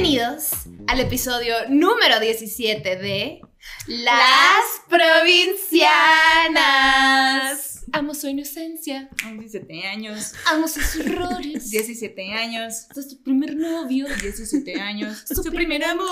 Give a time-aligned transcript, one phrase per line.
[0.00, 0.52] Bienvenidos
[0.86, 3.42] al episodio número 17 de
[3.86, 7.84] Las Provincianas.
[7.92, 10.32] Amo su inocencia, 17 años.
[10.46, 11.70] amo sus errores.
[11.70, 12.86] 17 años.
[12.88, 14.06] Este es tu primer novio.
[14.22, 15.22] 17 años.
[15.26, 16.08] Su primer amor.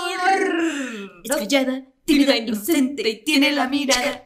[1.23, 4.23] Es callada, tímida, inocente y tiene la mirada.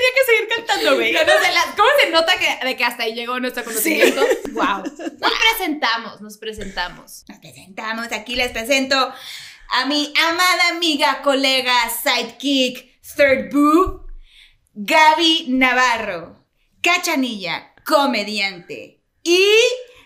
[0.00, 1.12] Tenía que seguir cantando, güey.
[1.12, 4.20] No, no sé, la- ¿Cómo se nota que, de que hasta ahí llegó nuestro conocimiento?
[4.52, 4.82] Wow.
[4.82, 7.24] Nos presentamos, nos presentamos.
[7.28, 8.96] Nos presentamos, aquí les presento
[9.70, 14.06] a mi amada amiga, colega, sidekick, third boo,
[14.74, 16.44] Gaby Navarro,
[16.82, 19.46] cachanilla, comediante y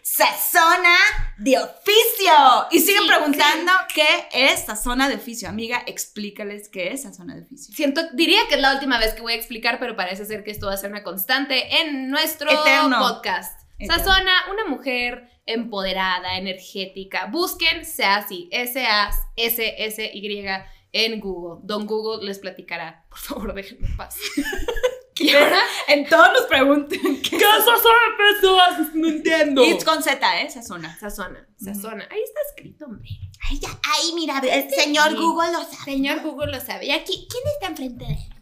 [0.04, 0.94] sazona
[1.38, 2.34] de oficio.
[2.70, 5.48] Y siguen Sí, preguntando qué es sazona de oficio.
[5.48, 7.74] Amiga, explícales qué es sazona de oficio.
[7.74, 10.50] Siento, diría que es la última vez que voy a explicar, pero parece ser que
[10.50, 12.98] esto va a ser una constante en nuestro Eterno.
[12.98, 13.62] podcast.
[13.78, 14.04] Eterno.
[14.04, 17.24] Sazona, una mujer empoderada, energética.
[17.26, 20.44] Busquen Sassy, S-A-S-S-Y
[20.92, 21.60] en Google.
[21.64, 23.06] Don Google les platicará.
[23.08, 24.16] Por favor, déjenme en paz.
[25.16, 28.94] y ahora, En todos nos preguntan qué es son personas?
[28.94, 29.64] No entiendo.
[29.64, 30.50] Y con Z, ¿eh?
[30.50, 30.98] Sazona.
[30.98, 32.08] Sazona, sazona.
[32.10, 33.08] Ahí está escrito, hombre.
[33.50, 35.16] Ay, ya, ay, mira, el señor Sí.
[35.16, 35.84] Google lo sabe.
[35.84, 36.86] Señor Google lo sabe.
[36.86, 38.34] ¿Y aquí quién está enfrente de él?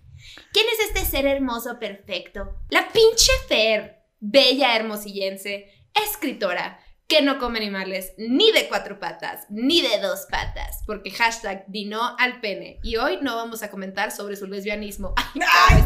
[0.52, 2.56] ¿Quién es este ser hermoso perfecto?
[2.70, 6.78] La pinche Fer, bella hermosillense, escritora,
[7.12, 12.16] que no come animales ni de cuatro patas, ni de dos patas, porque hashtag dino
[12.18, 12.78] al pene.
[12.82, 15.12] Y hoy no vamos a comentar sobre su lesbianismo.
[15.16, 15.26] Ay,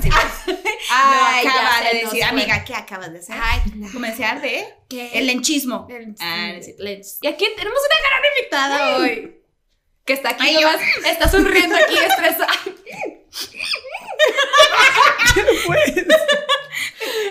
[0.08, 0.16] Ay,
[0.92, 3.34] Ay, no, acaba se de decir, amiga, ¿qué acabas de hacer?
[3.40, 3.90] Ay, no.
[3.92, 5.10] Comercial de ¿Qué?
[5.18, 5.88] el lenchismo.
[5.90, 9.32] El- Ah, no Y aquí tenemos una gran invitada hoy.
[10.04, 10.76] Que está aquí, Ay, nomás,
[11.10, 12.46] está sonriendo aquí, estresada.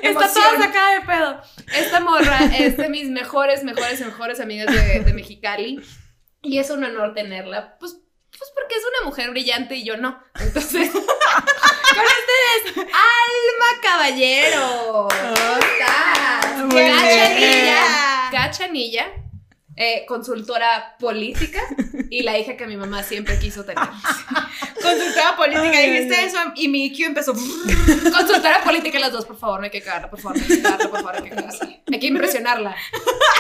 [0.01, 1.41] Está toda sacada de pedo.
[1.75, 5.81] Esta morra es de mis mejores, mejores, mejores amigas de, de Mexicali.
[6.41, 7.77] Y es un honor tenerla.
[7.79, 7.93] Pues,
[8.37, 10.19] pues porque es una mujer brillante y yo no.
[10.39, 15.07] Entonces, con ustedes, Alma Caballero.
[15.09, 16.57] ¿Cómo estás?
[16.65, 17.75] Muy bien.
[18.31, 19.24] Cachanilla.
[19.77, 21.59] Eh, consultora política
[22.09, 23.83] y la hija que mi mamá siempre quiso tener.
[24.81, 26.27] Consultora política, Ay, dijiste no.
[26.27, 27.33] eso y mi IQ empezó.
[27.33, 30.61] Consultora política las dos, por favor, no hay que cagarla, por favor, no hay que
[30.61, 31.69] cagarla, por favor, hay que cagarla.
[31.91, 32.73] Hay que impresionarla.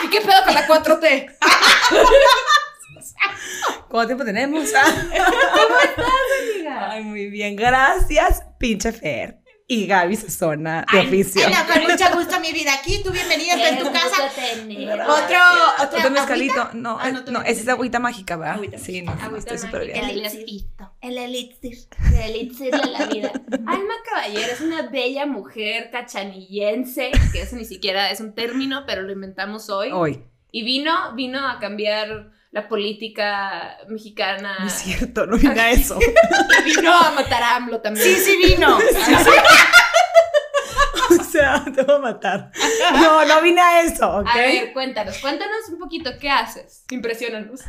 [0.03, 1.37] ¿Y qué pedo con la 4T?
[3.87, 4.73] ¿Cuánto tiempo tenemos?
[4.75, 6.91] Amiga.
[6.91, 7.55] Ay, muy bien.
[7.55, 9.37] Gracias, pinche Fer.
[9.67, 11.41] Y Gaby Sazona de oficio.
[11.47, 12.71] Ay, no, con mucho gusto, mi vida.
[12.75, 14.27] Aquí tú bienvenida en tu casa.
[14.27, 16.69] Otro, otro, ¿Otro mezcalito?
[16.73, 18.55] No, Ah, no, no, esa es agüita mágica, ¿verdad?
[18.57, 20.05] Agüita Sí, no, no, Agüita estoy súper bien.
[20.05, 20.67] El elixir.
[21.01, 21.77] El elixir.
[22.13, 23.31] El elixir de la vida.
[23.65, 29.01] Alma Caballero es una bella mujer cachanillense, que eso ni siquiera es un término, pero
[29.01, 29.89] lo inventamos hoy.
[29.91, 30.23] Hoy.
[30.51, 34.55] Y vino, vino a cambiar la política mexicana.
[34.61, 35.99] No es cierto, no vine a eso.
[36.65, 38.05] Vino a matar a AMLO también.
[38.05, 38.77] Sí, sí vino.
[41.19, 42.51] o sea, te voy a matar.
[42.93, 44.29] No, no vine a eso, ¿ok?
[44.29, 46.85] A ver, cuéntanos, cuéntanos un poquito qué haces.
[46.91, 47.59] Impresionanos.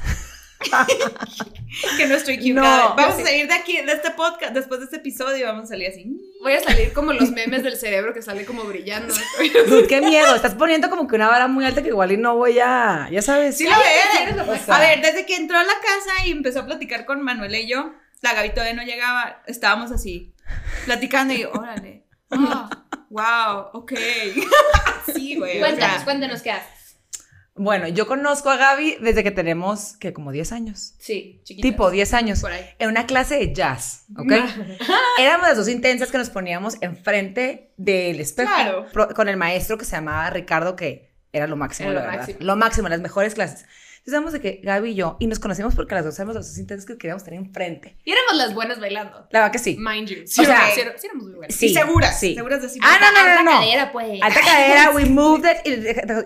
[1.97, 2.63] que nuestro IQ No.
[2.63, 2.95] cabe.
[2.97, 5.89] Vamos a salir de aquí, de este podcast, después de este episodio, vamos a salir
[5.89, 6.17] así.
[6.43, 9.13] Voy a salir como los memes del cerebro que sale como brillando.
[9.69, 10.35] Dude, qué miedo.
[10.35, 13.09] Estás poniendo como que una vara muy alta que igual y no voy a.
[13.11, 13.57] Ya sabes.
[13.57, 17.23] Sí, sea, A ver, desde que entró a la casa y empezó a platicar con
[17.23, 20.33] Manuela y yo, la Gaby todavía no llegaba, estábamos así,
[20.85, 22.69] platicando y órale, oh,
[23.11, 23.93] wow, ok.
[25.15, 25.59] sí, güey.
[25.59, 26.76] o Cuéntanos, sea, cuéntanos qué haces.
[27.59, 30.95] Bueno, yo conozco a Gaby desde que tenemos, que como 10 años.
[30.99, 31.67] Sí, chiquita.
[31.69, 32.41] Tipo 10 años.
[32.41, 32.65] Por ahí.
[32.79, 34.33] En una clase de jazz, ¿ok?
[35.19, 38.87] Éramos las dos intensas que nos poníamos enfrente del espejo Claro.
[38.93, 42.11] pro- con el maestro que se llamaba Ricardo, que era lo máximo, Era la lo
[42.11, 42.21] verdad.
[42.27, 42.39] máximo.
[42.47, 43.61] Lo máximo, las mejores clases.
[43.63, 46.47] Entonces éramos de que Gaby y yo, y nos conocimos porque las dos éramos las
[46.49, 47.97] dos intensas que queríamos tener enfrente.
[48.05, 49.27] Y éramos las buenas bailando.
[49.33, 49.77] La verdad que sí.
[49.81, 50.17] Mind you.
[50.27, 51.57] Sí, o sea, sí, sí éramos muy buenas.
[51.57, 51.67] Sí.
[51.67, 52.35] y seguras, sí.
[52.37, 52.79] seguras de sí.
[52.83, 53.51] Ah, no, no, no, Alta no.
[53.61, 54.23] cadera, pues.
[54.23, 55.71] Alta cadera, we moved it, y,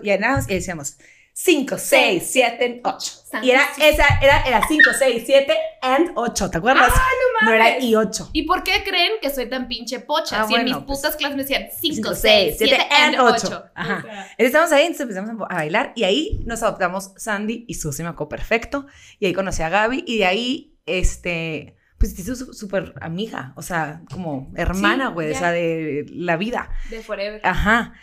[0.07, 0.97] y, y decíamos
[1.43, 3.13] 5, 6, 7, 8.
[3.41, 6.91] Y era esa, era, era 5, 6, 7 and 8, ¿te acuerdas?
[6.93, 7.07] Ah,
[7.41, 8.29] no No era y 8.
[8.31, 10.43] ¿Y por qué creen que soy tan pinche pocha?
[10.43, 13.19] Ah, si en mis bueno, pues, putas clases me decían 5, 5, 6, 7 and
[13.19, 13.63] 8.
[13.73, 13.97] Ajá.
[13.97, 14.27] O sea.
[14.37, 18.29] Estábamos ahí, entonces empezamos a bailar y ahí nos adoptamos Sandy y Susi, me acuerdo
[18.29, 18.85] perfecto.
[19.17, 23.63] Y ahí conocí a Gaby y de ahí, este, pues te hizo súper amiga, o
[23.63, 25.39] sea, como hermana, Sí, güey, o ya.
[25.39, 26.69] sea, de la vida.
[26.91, 27.41] De Forever.
[27.43, 27.93] Ajá.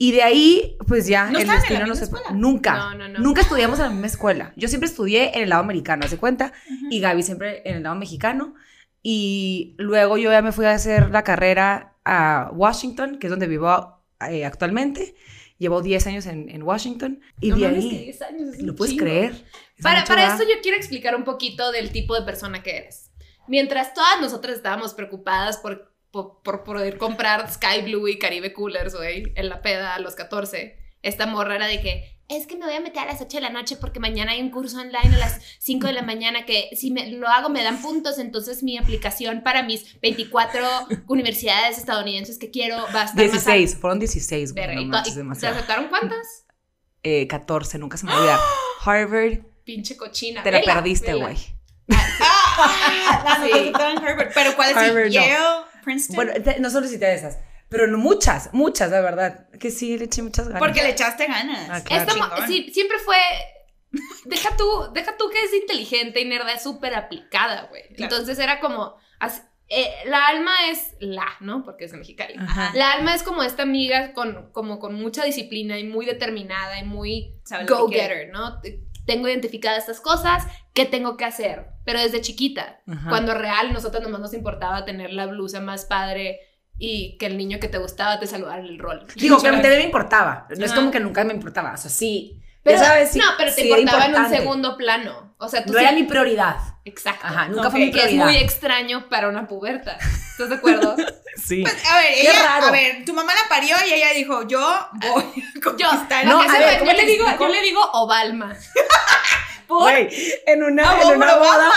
[0.00, 2.30] Y de ahí, pues ya, ¿No el estaban en la destino no misma se escuela?
[2.30, 2.76] Nunca.
[2.76, 3.18] No, no, no.
[3.18, 4.52] Nunca estudiamos en la misma escuela.
[4.56, 6.52] Yo siempre estudié en el lado americano, ¿se cuenta?
[6.88, 8.54] Y Gaby siempre en el lado mexicano.
[9.02, 13.48] Y luego yo ya me fui a hacer la carrera a Washington, que es donde
[13.48, 15.16] vivo eh, actualmente.
[15.58, 18.04] Llevo 10 años en, en Washington y No de mames, que ahí...
[18.04, 19.04] 10 años es ¿Lo puedes chingo.
[19.04, 19.32] creer?
[19.76, 23.10] Es Para, para esto yo quiero explicar un poquito del tipo de persona que eres.
[23.48, 28.94] Mientras todas nosotras estábamos preocupadas por, por, por poder comprar Sky Blue y Caribe Coolers,
[28.94, 32.66] güey, en la peda a los 14, esta morra era de que, es que me
[32.66, 35.14] voy a meter a las 8 de la noche porque mañana hay un curso online
[35.14, 38.62] a las 5 de la mañana que si me, lo hago me dan puntos, entonces
[38.62, 40.60] mi aplicación para mis 24
[41.08, 44.66] universidades estadounidenses que quiero va a estar más 16, fueron 16, güey.
[44.74, 45.54] No ¿y to- manches, y ¿Te demasiado.
[45.56, 46.44] aceptaron cuántas?
[47.02, 48.38] Eh, 14, nunca se me olvida.
[48.84, 50.42] Harvard, Pinche cochina.
[50.42, 51.36] te la perdiste, güey.
[51.90, 52.24] Ah, Sí.
[53.24, 54.30] no, no, en Harvard.
[54.34, 55.10] Pero ¿cuál es Harvard, no.
[55.10, 55.36] Yale,
[55.84, 56.16] Princeton.
[56.16, 57.38] Bueno, te- no solicité esas,
[57.68, 59.48] pero no muchas, muchas, la verdad.
[59.58, 60.60] Que sí, le eché muchas ganas.
[60.60, 61.68] porque le echaste ganas.
[61.70, 62.02] Ah, claro.
[62.02, 63.16] Esta sí, siempre fue.
[64.26, 67.88] Deja tú, deja tú que es inteligente y nerda, es súper aplicada, güey.
[67.94, 68.02] Claro.
[68.12, 68.96] Entonces era como.
[69.70, 71.62] eh, la alma es la, ¿no?
[71.64, 72.38] Porque es.
[72.38, 72.70] Ajá.
[72.74, 76.84] La alma es como esta amiga con, como con mucha disciplina y muy determinada y
[76.84, 77.34] muy
[77.66, 78.60] go-getter, ¿no?
[79.08, 81.66] Te- Tengo identificadas estas cosas, ¿qué tengo que hacer?
[81.84, 83.08] Pero desde chiquita, Ajá.
[83.08, 86.40] cuando real nosotros nomás nos importaba tener la blusa más padre
[86.78, 89.06] y que el niño que te gustaba te saludara en el rol.
[89.16, 90.46] Digo, que a mí también me importaba.
[90.56, 91.72] No es como que nunca me importaba.
[91.72, 92.40] O sea, sí.
[92.62, 95.34] Pero, sabes, sí, no, pero te sí importaba en un segundo plano.
[95.38, 96.56] O sea, tú No sí- era mi prioridad.
[96.88, 97.26] Exacto.
[97.26, 98.24] Ajá, nunca Ok, fue mi Que es prioridad.
[98.26, 99.96] muy extraño para una puberta.
[100.32, 100.96] ¿Estás de acuerdo?
[101.38, 101.62] Sí.
[101.62, 102.66] Pues, a ver, Qué ella, raro.
[102.66, 104.58] a ver, tu mamá la parió y ella dijo, yo
[104.94, 107.80] voy a Yo, conquistar No, no, a ver, ¿cómo yo le digo, yo le digo
[109.68, 110.08] Güey,
[110.46, 111.38] en una, en una Obama.
[111.38, 111.72] boda,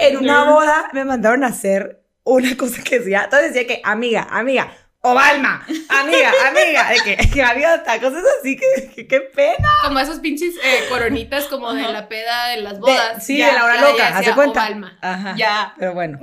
[0.00, 4.26] en una boda me mandaron a hacer una cosa que decía, entonces decía que amiga,
[4.30, 9.68] amiga, Ovalma, amiga, amiga, de que, que gaviota, cosas así, que, que- qué pena.
[9.84, 13.24] Como esos pinches eh, coronitas como de la peda de las De- bodas.
[13.24, 14.60] sí, ya, de la hora ya, ya loca, decía hace cuenta.
[14.64, 14.98] Ovalma.
[15.00, 15.34] Ajá.
[15.36, 15.74] Ya.
[15.78, 16.18] Pero bueno.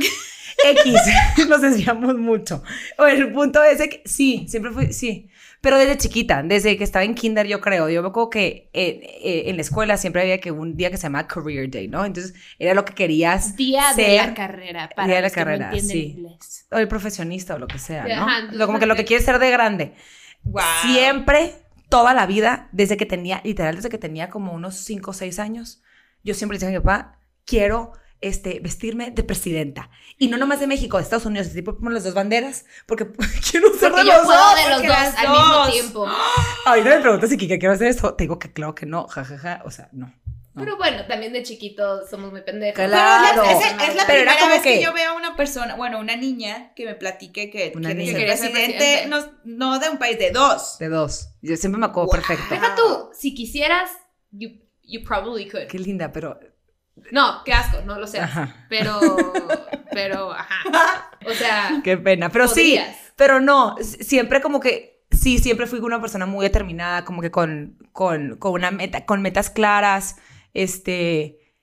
[0.63, 0.93] X,
[1.47, 2.63] nos desviamos mucho.
[2.97, 5.29] Bueno, el punto es que sí, siempre fui, sí.
[5.61, 7.89] Pero desde chiquita, desde que estaba en kinder, yo creo.
[7.89, 10.97] Yo me acuerdo que eh, eh, en la escuela siempre había que un día que
[10.97, 12.05] se llamaba Career Day, ¿no?
[12.05, 14.89] Entonces era lo que querías Día de la carrera.
[14.95, 16.03] Para Día de la los que no carrera, entienden sí.
[16.17, 16.54] inglés.
[16.71, 18.27] O el profesionista o lo que sea, ¿no?
[18.51, 19.95] Lo- como que lo que quieres ser de grande.
[20.43, 20.63] Wow.
[20.83, 21.55] Siempre,
[21.89, 25.39] toda la vida, desde que tenía, literal, desde que tenía como unos 5 o 6
[25.39, 25.81] años,
[26.23, 29.89] yo siempre decía a mi papá, quiero este, vestirme de presidenta.
[30.17, 33.07] Y no nomás de México, de Estados Unidos, tipo como las dos banderas, porque
[33.51, 34.55] quiero ser Porque de yo los puedo dos.
[34.55, 36.07] de los dos al mismo tiempo.
[36.65, 38.13] Ahorita me preguntas si Kike quiero hacer esto.
[38.15, 40.11] Te digo que claro que no, jajaja, o sea, no.
[40.55, 40.63] No.
[40.63, 42.75] Pero bueno, también de chiquitos somos muy pendejos.
[42.77, 43.43] Pero Claro.
[43.43, 44.73] es, es- es la Pero era primera como vez que...
[44.75, 48.05] que- yo veo a una persona, bueno, una niña que me platique que Una quiere
[48.05, 48.37] niña.
[48.37, 50.77] ser presidente, no, no de un país, de dos.
[50.79, 51.29] De dos.
[51.41, 52.15] Yo siempre me acuerdo Wow.
[52.15, 52.45] perfecto.
[52.49, 53.91] Deja tú, si quisieras,
[54.31, 54.49] you,
[54.83, 55.67] you probably could.
[55.67, 56.39] Qué linda, pero.
[57.11, 58.21] No, qué asco, no lo sé.
[58.69, 58.97] Pero,
[59.91, 61.11] pero, ajá.
[61.27, 62.29] O sea, Qué pena.
[62.29, 62.79] Pero sí.
[63.17, 67.77] Pero no, siempre como que, sí, siempre fui una persona muy determinada, como que con,
[67.91, 70.15] con, con una meta, con metas claras,
[70.55, 71.53] este,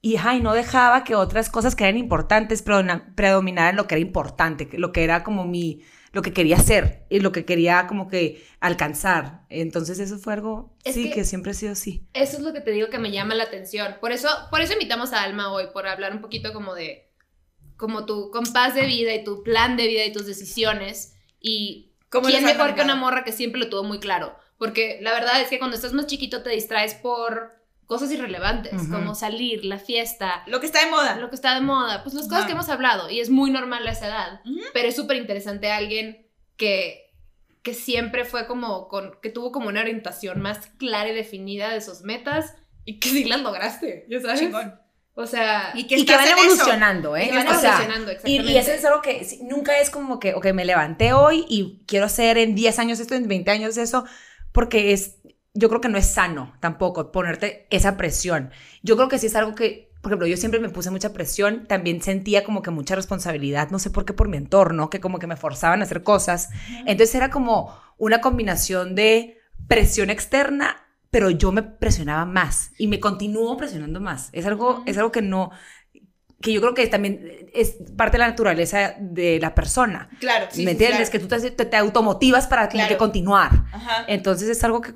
[0.00, 4.68] y ay, no dejaba que otras cosas que eran importantes predominaran lo que era importante,
[4.72, 5.82] lo que era como mi,
[6.12, 9.44] lo que quería hacer y lo que quería como que alcanzar.
[9.50, 12.06] Entonces eso fue algo, Es sí, que- que, siempre ha sido así.
[12.14, 13.96] Eso es lo que te digo que me llama la atención.
[14.00, 17.10] Por eso, por eso invitamos a Alma hoy, por hablar un poquito como de,
[17.76, 21.16] como tu compás de vida y tu plan de vida y tus decisiones.
[21.40, 24.36] Y ¿Cómo quién mejor que una morra que siempre lo tuvo muy claro.
[24.56, 27.56] Porque la verdad es que cuando estás más chiquito te distraes por
[27.86, 28.90] cosas irrelevantes, Ujú.
[28.92, 31.16] como salir, la fiesta, Lo que está de moda.
[31.16, 32.46] lo que está de moda, pues las cosas Ajá.
[32.46, 33.08] que hemos hablado.
[33.10, 34.40] Y es muy normal a esa edad.
[34.44, 34.60] Ujú.
[34.72, 36.26] Pero es súper interesante alguien
[36.56, 37.12] que,
[37.62, 41.80] que siempre fue como, con, que tuvo como una orientación más clara y definida de
[41.80, 44.40] sus metas y que sí las lograste, ya sabes.
[44.40, 44.80] Chingón.
[45.18, 46.44] O sea, Y que Y que van en eso.
[46.44, 47.28] evolucionando, ¿eh?
[47.32, 48.52] y van O sea, evolucionando, Y, exactamente.
[48.52, 52.04] y eso es algo que nunca es como que, ok, me levanté hoy y quiero
[52.04, 54.04] hacer en 10 años esto, en 20 años eso,
[54.52, 55.16] porque es,
[55.56, 58.50] yo creo que no es sano tampoco ponerte esa presión.
[58.82, 61.66] Yo creo que sí es algo que, por ejemplo, yo siempre me puse mucha presión,
[61.66, 65.18] también sentía como que mucha responsabilidad, no sé por qué por mi entorno, que como
[65.18, 66.50] que me forzaban a hacer cosas.
[66.86, 70.76] Entonces era como una combinación de presión externa,
[71.10, 74.28] pero yo me presionaba más y me continúo presionando más.
[74.32, 75.50] Es algo, es algo que no,
[76.46, 80.08] que yo creo que también es parte de la naturaleza de la persona.
[80.20, 81.10] Claro, sí, ¿Me entiendes?
[81.10, 81.24] claro.
[81.28, 82.88] Que tú te, te- te automotivas para Claro.
[82.88, 83.64] que continuar.
[83.72, 84.04] Ajá.
[84.06, 84.94] Entonces es algo que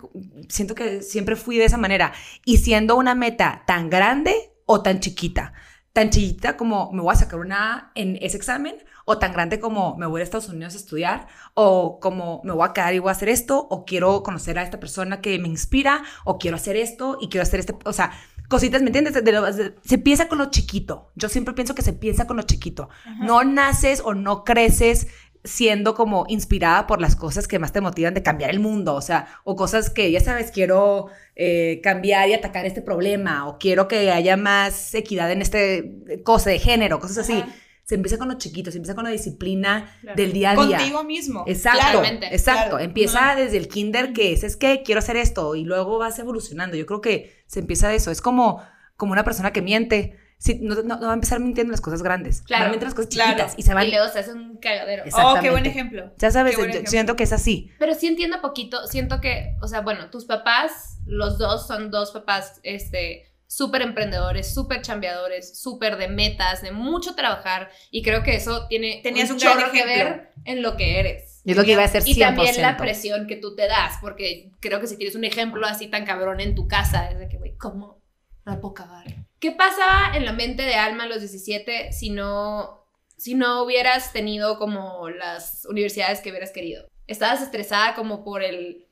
[0.49, 2.13] siento que siempre fui de esa manera.
[2.45, 5.53] Y siendo una meta tan grande o tan chiquita.
[5.93, 8.77] Tan chiquita como me voy a sacar una en ese examen,
[9.07, 12.65] o tan grande como me voy a Estados Unidos a estudiar, o como me voy
[12.69, 15.49] a quedar y voy a hacer esto, o quiero conocer a esta persona que me
[15.49, 18.13] inspira, o quiero hacer esto y quiero hacer este, o sea,
[18.51, 19.15] cositas, ¿me entiendes?
[19.25, 21.11] De lo- de- se empieza con lo chiquito.
[21.15, 22.91] Yo siempre pienso que se piensa con lo chiquito.
[23.07, 23.25] Ajá.
[23.25, 25.07] No naces o no creces
[25.43, 29.01] siendo como inspirada por las cosas que más te motivan de cambiar el mundo, o
[29.01, 33.89] sea, o cosas que, ya sabes, quiero eh, cambiar y atacar este problema, o quiero
[33.89, 37.43] que haya más equidad en este cosa de género, cosas así.
[37.91, 40.17] Se empieza con lo chiquito, se empieza con la disciplina Claro.
[40.17, 40.77] del día a día.
[40.79, 41.43] Contigo mismo.
[41.49, 42.69] Exacto, Claramente, exacto.
[42.77, 42.79] claro.
[42.85, 46.77] Empieza desde el kinder que es, es que quiero hacer esto y luego vas evolucionando.
[46.77, 48.13] Yo creo que se empieza de eso.
[48.13, 48.63] Es como,
[48.97, 50.17] como una persona que miente.
[50.39, 52.43] Sí, no, no- no va a empezar mintiendo en las cosas grandes.
[52.43, 53.31] Claro, va a mentir las cosas claro.
[53.33, 55.03] chiquitas y se va Y luego se hace un cagadero.
[55.13, 56.13] Oh, qué buen ejemplo.
[56.17, 56.89] Ya sabes, yo ejemplo.
[56.89, 57.73] siento que es así.
[57.81, 62.13] Pero sí entiendo poquito, siento que, o sea, bueno, tus papás, los dos son dos
[62.13, 68.37] papás, este, súper emprendedores, súper chambeadores, súper de metas, de mucho trabajar, y creo que
[68.37, 71.43] eso tiene Tenías un un gran chorro que ver en lo que eres.
[71.45, 72.07] Y es lo que iba a ser 100%.
[72.07, 75.67] Y también la presión que tú te das, porque creo que si tienes un ejemplo
[75.67, 78.01] así tan cabrón en tu casa, es de que, güey, ¿cómo
[78.45, 79.07] no puedo cagar?
[79.41, 84.13] ¿Qué pasaba en la mente de Alma a los 17 si no, si no hubieras
[84.13, 86.87] tenido como las universidades que hubieras querido?
[87.09, 88.87] ¿Estabas estresada como por el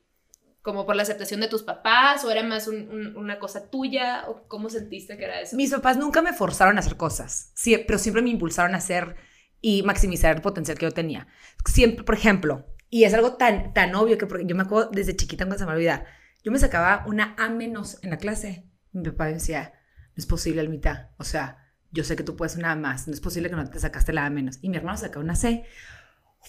[0.68, 4.25] como por la aceptación de tus papás o era más un- un- una cosa tuya
[4.28, 5.56] o cómo sentiste que era eso?
[5.56, 9.16] Mis papás nunca me forzaron a hacer cosas, sí, pero siempre me impulsaron a hacer
[9.62, 11.26] y maximizar el potencial que yo tenía.
[11.64, 15.16] Siempre, por ejemplo, y es algo tan, tan obvio que porque yo me acuerdo desde
[15.16, 16.04] chiquita, no se me va a olvidar,
[16.44, 18.64] yo me sacaba una A menos en la clase.
[18.92, 19.72] Mi papá decía,
[20.08, 21.56] no es posible, Almita, o sea,
[21.90, 24.12] yo sé que tú puedes una A más, no es posible que no te sacaste
[24.12, 24.58] la A menos.
[24.60, 25.64] Y mi hermano sacaba una C.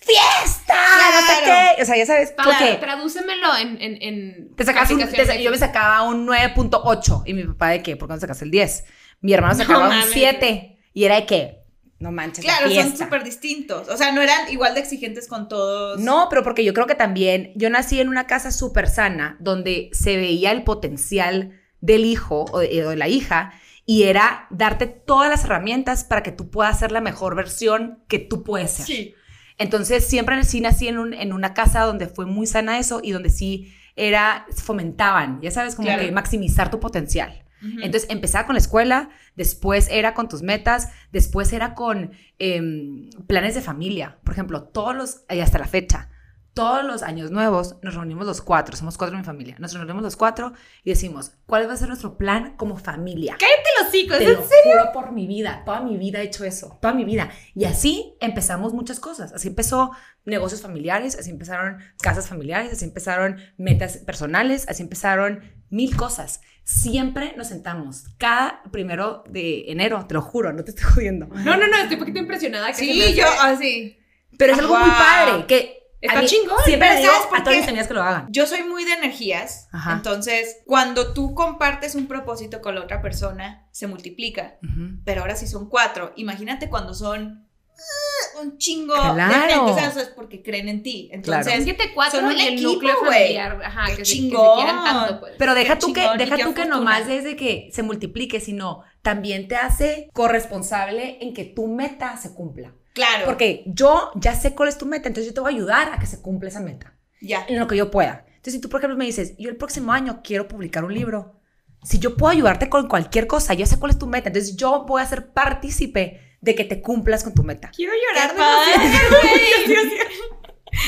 [0.01, 0.73] ¡Fiesta!
[1.13, 1.75] No sé Claro.
[1.77, 1.81] qué.
[1.81, 5.51] O sea, ya sabes, Pablo, porque tradúcemelo en, en, en te sacas un, te yo
[5.51, 8.85] me sacaba un 9.8 y mi papá de qué, ¿por qué no sacaste el 10?
[9.21, 10.09] Mi hermano sacaba un mames.
[10.11, 11.59] 7 y era de qué,
[11.99, 13.89] no manches, la Claro, son súper distintos.
[13.89, 15.99] O sea, no eran igual de exigentes con todos.
[15.99, 19.89] No, pero porque yo creo que también yo nací en una casa súper sana donde
[19.91, 23.53] se veía el potencial del hijo o de, o de la hija
[23.85, 28.19] y era darte todas las herramientas para que tú puedas ser la mejor versión que
[28.19, 28.85] tú puedes ser.
[28.85, 29.15] Sí.
[29.59, 33.11] Entonces, siempre sí nací en, un- en una casa donde fue muy sana eso y
[33.11, 36.01] donde sí era, fomentaban, ya sabes, como Claro.
[36.03, 37.43] que maximizar tu potencial.
[37.81, 43.53] Entonces, empezaba con la escuela, después era con tus metas, después era con em, planes
[43.53, 44.17] de familia.
[44.23, 46.09] Por ejemplo, todos los, y hasta la fecha,
[46.53, 50.01] todos los años nuevos nos reunimos los cuatro, somos cuatro en mi familia, nos reunimos
[50.03, 50.51] los cuatro
[50.83, 53.37] y decimos, ¿cuál va a ser nuestro plan como familia?
[53.39, 56.43] Cállate los hocico, Te ¿es lo juro por mi vida, toda mi vida he hecho
[56.43, 57.29] eso, toda mi vida.
[57.55, 59.31] Y así empezamos muchas cosas.
[59.31, 59.91] Así empezó
[60.25, 66.41] negocios familiares, así empezaron casas familiares, así empezaron metas personales, así empezaron mil cosas.
[66.63, 71.27] Siempre nos sentamos, cada primero de enero, te lo juro, no te estoy jodiendo.
[71.27, 72.67] No, no, no, estoy un poquito impresionada.
[72.67, 73.97] Que Sí, yo así.
[74.37, 74.97] Pero es algo muy Wow.
[74.97, 78.01] padre, que a Está mí chingón, Siempre digo ¿sabes por a mis amigas que lo
[78.03, 78.27] hagan.
[78.29, 79.67] Yo soy muy de energías.
[79.71, 79.93] Ajá.
[79.93, 84.57] Entonces, cuando tú compartes un propósito con la otra persona, se multiplica.
[85.03, 86.13] Pero ahora sí son cuatro.
[86.15, 89.65] Imagínate cuando son ah, un chingo Claro.
[89.65, 90.01] de gente.
[90.01, 91.09] Es porque creen en ti.
[91.11, 93.11] Entonces, siete cuatro Son un equipo, núcleo güey.
[93.35, 93.61] familiar.
[93.65, 94.55] Ajá, Qué que se, que se chingón.
[94.57, 95.33] quieran tanto, pues.
[95.37, 98.83] Pero deja Qué tú que, chingón deja tú que nomás desde que se multiplique, sino
[99.01, 102.73] también te hace corresponsable en que tu meta se cumpla.
[102.99, 103.25] Claro.
[103.25, 105.99] Porque yo ya sé cuál es tu meta, entonces yo te voy a ayudar a
[105.99, 107.45] que se cumpla esa meta, ya.
[107.47, 108.25] en lo que yo pueda.
[108.27, 111.39] Entonces, si tú, por ejemplo, me dices, yo el próximo año quiero publicar un libro,
[111.83, 114.85] si yo puedo ayudarte con cualquier cosa, yo sé cuál es tu meta, entonces yo
[114.85, 117.71] voy a ser partícipe de que te cumplas con tu meta.
[117.75, 118.35] Quiero llorar.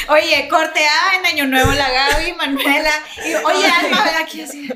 [0.09, 2.91] Oye, corte A en Año Nuevo la Gaby, Manuela.
[3.25, 4.69] Y, oye, Alma, ven aquí así.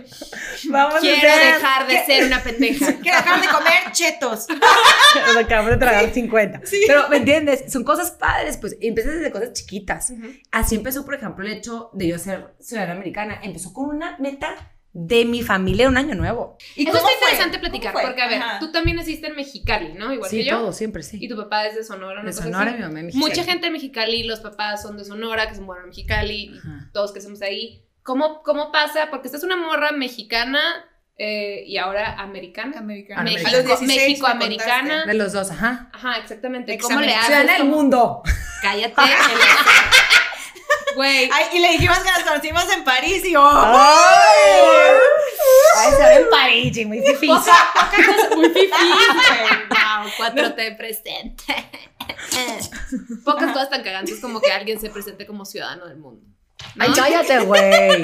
[0.69, 2.93] Vamos Quiero dejar de ser una pendeja.
[3.01, 4.47] Quiero dejar de comer chetos.
[5.27, 6.61] Nos acabamos de tragar 50.
[6.87, 7.71] Pero, ¿me entiendes?
[7.71, 10.13] Son cosas padres, pues empiezas desde cosas chiquitas.
[10.51, 13.39] Así empezó, por ejemplo, el hecho de yo ser ciudadana americana.
[13.43, 16.57] Empezó con una meta de mi familia un año nuevo.
[16.73, 18.59] ¿Y Eso cómo está interesante platicar, porque a ver, Ajá.
[18.59, 20.13] tú también naciste en Mexicali, ¿no?
[20.13, 20.57] Igual sí, que yo.
[20.57, 21.17] todo, siempre, sí.
[21.21, 22.77] Y tu papá es de Sonora, una de Sonora, así.
[22.77, 23.29] mi mamá de Mexicali.
[23.29, 26.61] Mucha gente de Mexicali, los papás son de Sonora, que se mueven en Mexicali, y
[26.93, 27.83] todos que somos ahí.
[28.03, 29.09] ¿Cómo, ¿Cómo pasa?
[29.09, 30.61] Porque esta es una morra mexicana
[31.17, 32.77] eh, y ahora americana.
[32.79, 33.23] Americana.
[33.23, 35.05] México- A los 16 me México-americana.
[35.05, 35.89] De los dos, ajá.
[35.91, 36.73] Ajá, exactamente.
[36.73, 36.97] Examen.
[36.99, 37.25] ¿Cómo le haces?
[37.25, 38.21] Ciudadana del ¿Cómo- mundo.
[38.61, 38.95] Cállate.
[40.95, 41.29] Güey.
[41.31, 44.51] Ay, y le dijimos que nos conocimos en París y oh, ¡Ay!
[45.77, 47.29] Ay, se ve en París, muy difícil.
[48.35, 49.67] Muy fifí, güey.
[49.69, 51.43] Wow, 4T presente.
[53.25, 56.25] Pocas cosas tan cagantes como que alguien se presente como ciudadano del mundo.
[56.75, 56.83] ¿no?
[56.85, 58.01] Ay, cállate, güey.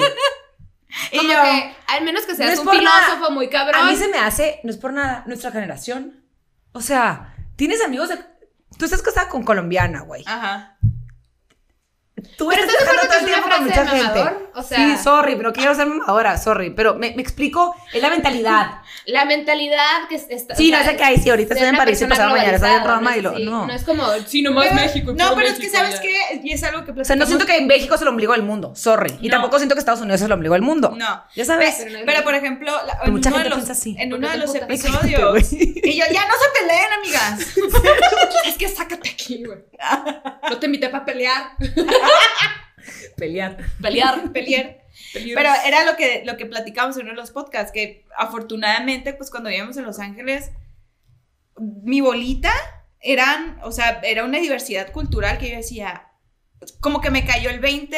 [1.10, 3.06] Y Como yo, que, al menos que seas No es un por nada.
[3.06, 3.80] filósofo muy cabrón.
[3.80, 6.22] A mí se me hace, no es por nada, nuestra generación.
[6.72, 8.18] O sea, tienes amigos de.
[8.78, 10.22] Tú estás casada con colombiana, güey.
[10.26, 10.76] Ajá.
[12.36, 14.24] Tú Pero estás ¿estás de todo que el tiempo con mucha gente.
[14.54, 16.70] O sea- sí, sorry, pero quiero ser mamadora, sorry.
[16.70, 18.78] Pero me, me explico, es la mentalidad.
[19.04, 20.54] La mentalidad que es- está.
[20.54, 22.52] Sí, o sea, no sé qué hay, sí, ahorita estoy en París y pasado mañana
[22.54, 23.38] estoy en Roma no y lo.
[23.40, 23.66] No.
[23.66, 25.12] No es como, sí, nomás Pero- México.
[25.18, 26.02] No, pero es que sabes ya.
[26.02, 28.32] qué, y es algo que O sea, no siento que en México es el ombligo
[28.32, 29.18] del mundo, sorry.
[29.20, 29.32] Y No.
[29.36, 30.94] tampoco siento que Estados Unidos es el ombligo del mundo.
[30.96, 31.24] No.
[31.34, 31.84] Ya sabes.
[32.06, 33.96] Pero por ejemplo, la- Pero en, mucha uno de los, así.
[33.98, 35.52] en ¿Por uno de los episodios.
[35.52, 37.48] Y yo, ya no se peleen, amigas.
[38.46, 39.58] Es que sácate aquí, güey.
[40.48, 41.56] No te invité para pelear.
[43.16, 43.56] Pelear.
[43.80, 44.32] Pelear.
[44.32, 44.78] Pelear.
[45.34, 49.30] Pero era lo que, lo que platicamos en uno de los podcasts, que afortunadamente, pues
[49.30, 50.50] cuando vivíamos en Los Ángeles,
[51.58, 52.52] mi bolita
[53.00, 56.08] eran, o sea, era una diversidad cultural que yo decía,
[56.80, 57.96] como que me cayó el 20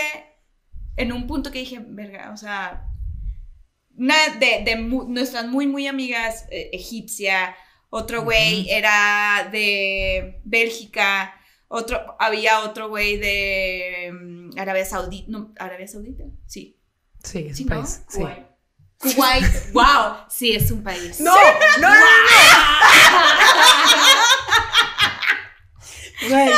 [0.97, 2.87] en un punto que dije, verga, o sea,
[3.97, 7.55] una de, de mu- nuestras muy, muy amigas eh, egipcia,
[7.91, 11.35] otro güey era de Bélgica,
[11.75, 16.79] otro, había otro güey de mm, Arabia Saudita, no, Arabia Saudita, sí.
[17.23, 17.77] Sí, es Sí, un ¿no?
[17.77, 18.03] país.
[18.09, 18.19] Sí.
[18.19, 18.47] Kuwait.
[18.99, 20.17] Kuwait, Wow.
[20.29, 21.19] Sí, es un país.
[21.21, 21.95] No, no, no, no.
[26.29, 26.49] Güey,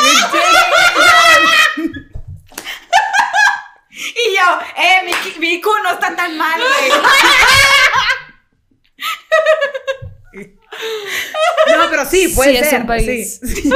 [3.99, 6.91] Y yo, eh, mi, mi IQ no está tan mal, güey.
[11.77, 12.83] No, pero sí, puede Sí, es ser.
[12.83, 13.41] un país.
[13.43, 13.71] sí.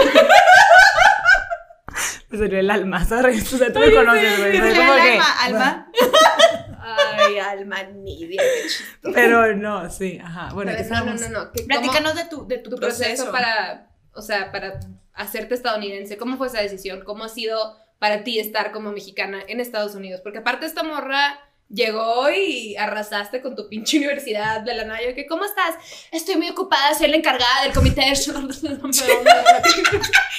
[2.30, 3.52] Me salió el alma, ¿sabes?
[3.52, 4.52] O sea, tú me conoces, güey.
[4.52, 4.74] ¿Qué ¿sabes?
[4.74, 5.42] se le Como da que- alma?
[5.42, 5.92] ¿Alma?
[6.82, 8.36] Ay, alma qué
[8.68, 9.14] chistoso.
[9.14, 10.48] Pero no, sí, ajá.
[10.54, 11.52] Bueno, ¿qué no, no, no, no.
[11.52, 13.32] que- ¿cómo- Platícanos de tu, de tu, tu proceso, proceso.
[13.32, 14.80] para, o sea, para
[15.14, 17.02] hacerte estadounidense, ¿cómo fue esa decisión?
[17.04, 20.20] ¿Cómo ha sido para ti estar como mexicana en Estados Unidos?
[20.22, 21.38] Porque aparte esta morra
[21.70, 25.00] llegó y arrasaste con tu pinche universidad de la nada.
[25.02, 25.76] Yo, que, ¿cómo estás?
[26.10, 28.16] Estoy muy ocupada, soy la encargada del comité de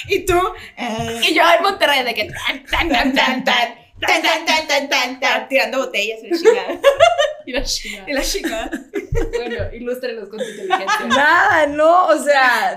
[0.08, 0.38] Y tú,
[1.22, 3.82] y yo en Monterrey, de que tan, tan, tan, tan, tan.
[4.00, 6.80] Tan, tan, tan, tan, tan, tan, tirando botellas y la chingada.
[7.46, 8.10] Y la chingada.
[8.10, 8.70] Y la chingada.
[9.32, 11.06] Bueno, ilústrenos con tu inteligencia.
[11.06, 12.76] Nada, no, o sea.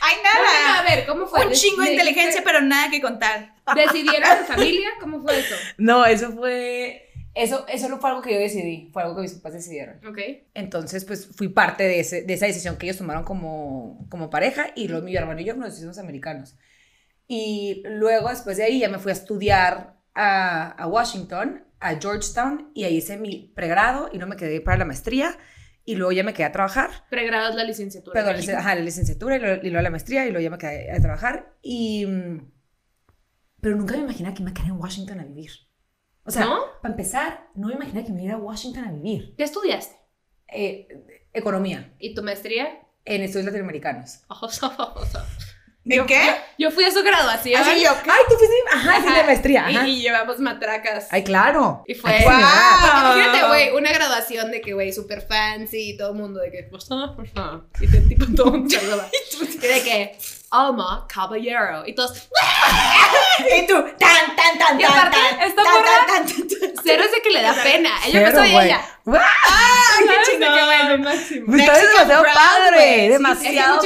[0.00, 0.78] Hay nada.
[0.80, 1.46] a ver, ¿cómo fue?
[1.46, 3.54] Un chingo de inteligencia, pero nada que contar.
[3.74, 4.88] ¿Decidieron en familia?
[5.00, 5.54] ¿Cómo fue eso?
[5.76, 7.05] No, eso fue
[7.36, 9.96] eso, eso no fue algo que yo decidí, fue algo que mis papás decidieron.
[10.06, 10.18] Ok.
[10.54, 14.68] Entonces, pues fui parte de, ese, de esa decisión que ellos tomaron como, como pareja
[14.74, 16.56] y luego mi hermano y yo nos hicimos americanos.
[17.28, 22.70] Y luego, después de ahí, ya me fui a estudiar a, a Washington, a Georgetown,
[22.74, 25.36] y ahí hice mi pregrado y no me quedé para la maestría.
[25.84, 26.90] Y luego ya me quedé a trabajar.
[27.10, 28.14] Pregrado es la licenciatura.
[28.20, 30.58] Perdón, lic- ajá, la licenciatura y luego, y luego la maestría y luego ya me
[30.58, 31.54] quedé a trabajar.
[31.62, 32.50] Y, mm,
[33.60, 35.50] pero nunca me imaginé que me quedar en Washington a vivir.
[36.26, 36.60] O sea, ¿No?
[36.82, 39.34] para empezar, no me imaginé que me iba a Washington a vivir.
[39.36, 39.96] ¿Qué estudiaste?
[40.48, 40.88] Eh,
[41.32, 42.80] economía ¿Y tu maestría?
[43.04, 44.20] en estudios latinoamericanos.
[45.88, 46.20] ¿En qué?
[46.58, 47.60] Yo fui a su graduación.
[47.62, 48.54] Así yo, Ay, tú fuiste.
[48.74, 49.70] Ajá, sí, de maestría.
[49.70, 49.86] Y, Ajá.
[49.86, 51.06] y llevamos matracas.
[51.12, 51.84] Ay, claro.
[51.86, 52.38] Y fue- señora.
[53.14, 56.68] Imagínate, güey, una graduación de que, güey, súper fancy y todo el mundo de que,
[56.90, 57.60] ah, pues, ah.
[57.80, 58.66] Y te, tipo, todo un.
[59.40, 60.18] Y de que,
[60.50, 61.82] Alma Caballero.
[61.86, 62.28] Y todos,
[63.58, 66.84] Y tú, tan, tan, tan, Y tan, aparte, tan, esta tan, morra- tan, tan, tan.
[66.84, 67.90] cero es de que le da pena.
[68.06, 68.80] Ella Cero, ella.
[69.04, 69.20] ¡Guau!
[69.22, 69.98] ¡Ah,
[71.88, 73.08] demasiado Pride, padre.
[73.10, 73.80] demasiado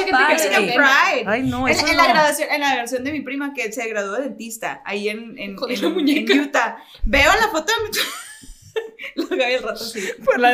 [0.81, 1.23] padre.
[1.27, 1.93] Ay, no, En, en no.
[1.93, 5.37] la graduación, en la graduación de mi prima que se graduó de dentista, ahí en,
[5.37, 6.77] en, en- Utah.
[7.03, 7.89] Veo la foto de mi...
[9.15, 10.07] Lo Gaby el rato así.
[10.23, 10.51] Por la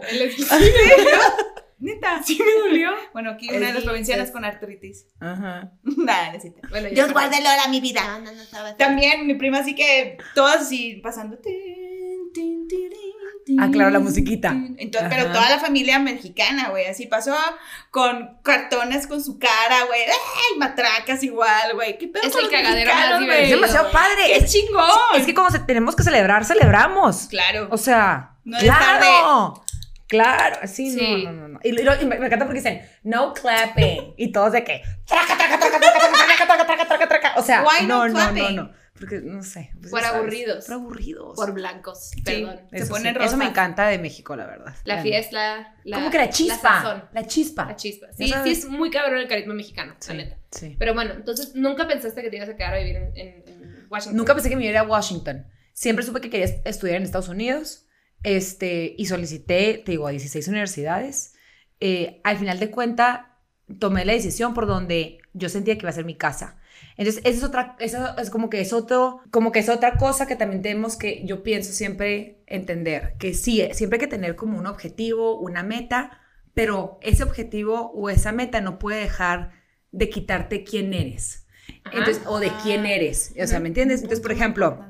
[1.78, 2.22] Neta.
[2.24, 2.90] Sí me dolió.
[3.12, 4.32] Bueno, aquí una de las provincianas sí.
[4.32, 5.06] con artritis.
[5.20, 5.72] Ajá.
[5.82, 6.66] Nada, necesito.
[6.70, 8.02] Bueno, Dios guarde Lola mi vida.
[8.06, 8.78] No, no, no, estaba así.
[8.78, 11.38] También mi prima así que todas así pasando.
[13.60, 14.48] Ah, claro, la musiquita.
[14.50, 15.08] Entonces, Ajá.
[15.08, 16.86] pero toda la familia mexicana, güey.
[16.86, 17.34] Así pasó
[17.90, 20.00] con cartones con su cara, güey.
[20.02, 20.58] ¡Ay!
[20.58, 21.96] Matracas igual, güey.
[21.96, 23.36] ¿Qué pedo Es con el los cagadero más?
[23.38, 24.16] Es demasiado padre.
[24.26, 24.90] ¡Qué Es, chingón!
[25.16, 27.28] es que como se- tenemos que celebrar, celebramos.
[27.28, 27.68] Claro.
[27.70, 29.00] O sea, No de estar
[30.06, 30.54] claro.
[30.56, 31.24] Claro, sí, Sí.
[31.24, 31.60] no, no, no.
[31.62, 34.14] Y, lo- y me, me encanta porque dicen, no clapping.
[34.16, 36.00] Y todos de que, traca, traca, traca, traca,
[36.46, 37.32] traca, traca, traca, traca.
[37.36, 38.72] O sea, Why no no, no, no, no.
[38.98, 39.70] Porque, no sé.
[39.78, 40.64] pues, Por sabes, aburridos.
[40.64, 41.36] Por aburridos.
[41.36, 42.60] Por blancos, perdón.
[42.72, 44.74] se ponen sí, eso me encanta de México, la verdad.
[44.84, 45.96] La fiesta, la.
[45.98, 47.10] Como que la chispa.
[47.12, 47.66] La, chispa.
[47.66, 48.06] la chispa.
[48.16, 50.36] Sí, sí, es muy cabrón el carisma mexicano, la neta.
[50.50, 50.76] sí.
[50.78, 53.86] Pero bueno, entonces nunca pensaste que te ibas a quedar a vivir en, en- en
[53.90, 54.16] Washington.
[54.16, 55.46] Nunca pensé que me iba a ir a Washington.
[55.74, 57.85] Siempre supe que quería estudiar en Estados Unidos.
[58.22, 61.34] Este, y solicité, te digo, a 16 universidades.
[61.80, 63.38] Eh, al final de cuenta,
[63.78, 66.58] tomé la decisión por donde yo sentía que iba a ser mi casa.
[66.96, 70.26] Entonces, esa es otra, eso es como que es otro, como que es otra cosa
[70.26, 74.58] que también tenemos que, yo pienso siempre entender, que sí, siempre hay que tener como
[74.58, 76.20] un objetivo, una meta,
[76.54, 79.52] pero ese objetivo o esa meta no puede dejar
[79.92, 81.46] de quitarte quién eres.
[81.84, 81.98] Ajá.
[81.98, 83.34] Entonces, o de quién eres.
[83.42, 84.00] O sea, ¿me entiendes?
[84.00, 84.84] Entonces, por ejemplo,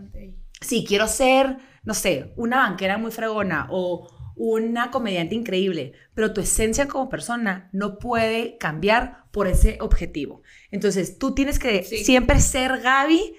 [0.61, 6.43] si quiero ser, no sé, una banquera muy fregona o una comediante increíble, pero tu
[6.43, 10.43] esencia como persona no puede cambiar por ese objetivo.
[10.71, 12.05] Entonces, tú tienes que Sí.
[12.05, 13.35] siempre ser Gaby,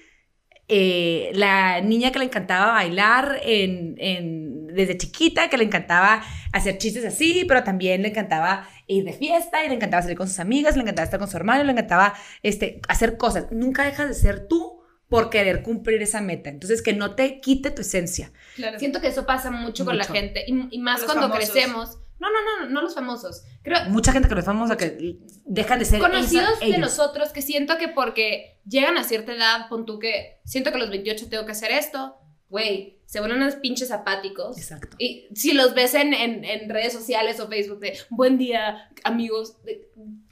[0.70, 6.78] eh, la niña que le encantaba bailar en, en- desde chiquita, que le encantaba hacer
[6.78, 10.40] chistes así, pero también le encantaba ir de fiesta y le encantaba salir con sus
[10.40, 13.48] amigas, le encantaba estar con su hermano, le encantaba este, hacer cosas.
[13.52, 14.77] Nunca dejas de ser tú
[15.10, 16.50] por querer cumplir esa meta.
[16.50, 18.32] Entonces, que no te quite tu esencia.
[18.56, 18.78] Claro.
[18.80, 20.14] Siento que eso pasa mucho, con la Mucho.
[20.14, 21.50] gente y, y más Los cuando famosos.
[21.52, 21.98] crecemos.
[22.20, 23.44] No, no, no, no los famosos.
[23.62, 26.80] Creo Mucha gente que no es famosa que dejan de ser conocidos esa- de ellos.
[26.80, 30.80] nosotros que siento que porque llegan a cierta edad, pon tú que siento que a
[30.80, 32.16] los 28 tengo que hacer esto,
[32.50, 34.58] güey, se vuelven unos pinches apáticos.
[34.58, 34.98] Exacto.
[35.00, 39.64] Y si los ves en, en- en redes sociales o Facebook de buen día, amigos,
[39.64, 39.88] de-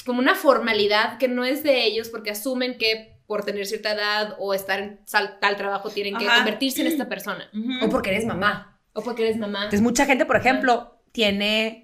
[0.06, 4.36] como una formalidad que no es de ellos porque asumen que por tener cierta edad
[4.40, 6.38] o estar en sal- tal trabajo tienen que Ajá.
[6.38, 7.50] convertirse en esta persona.
[7.54, 7.86] Ujú.
[7.86, 8.80] O porque eres mamá.
[8.94, 9.60] O porque eres mamá.
[9.66, 11.82] Entonces, mucha gente, por ejemplo, tiene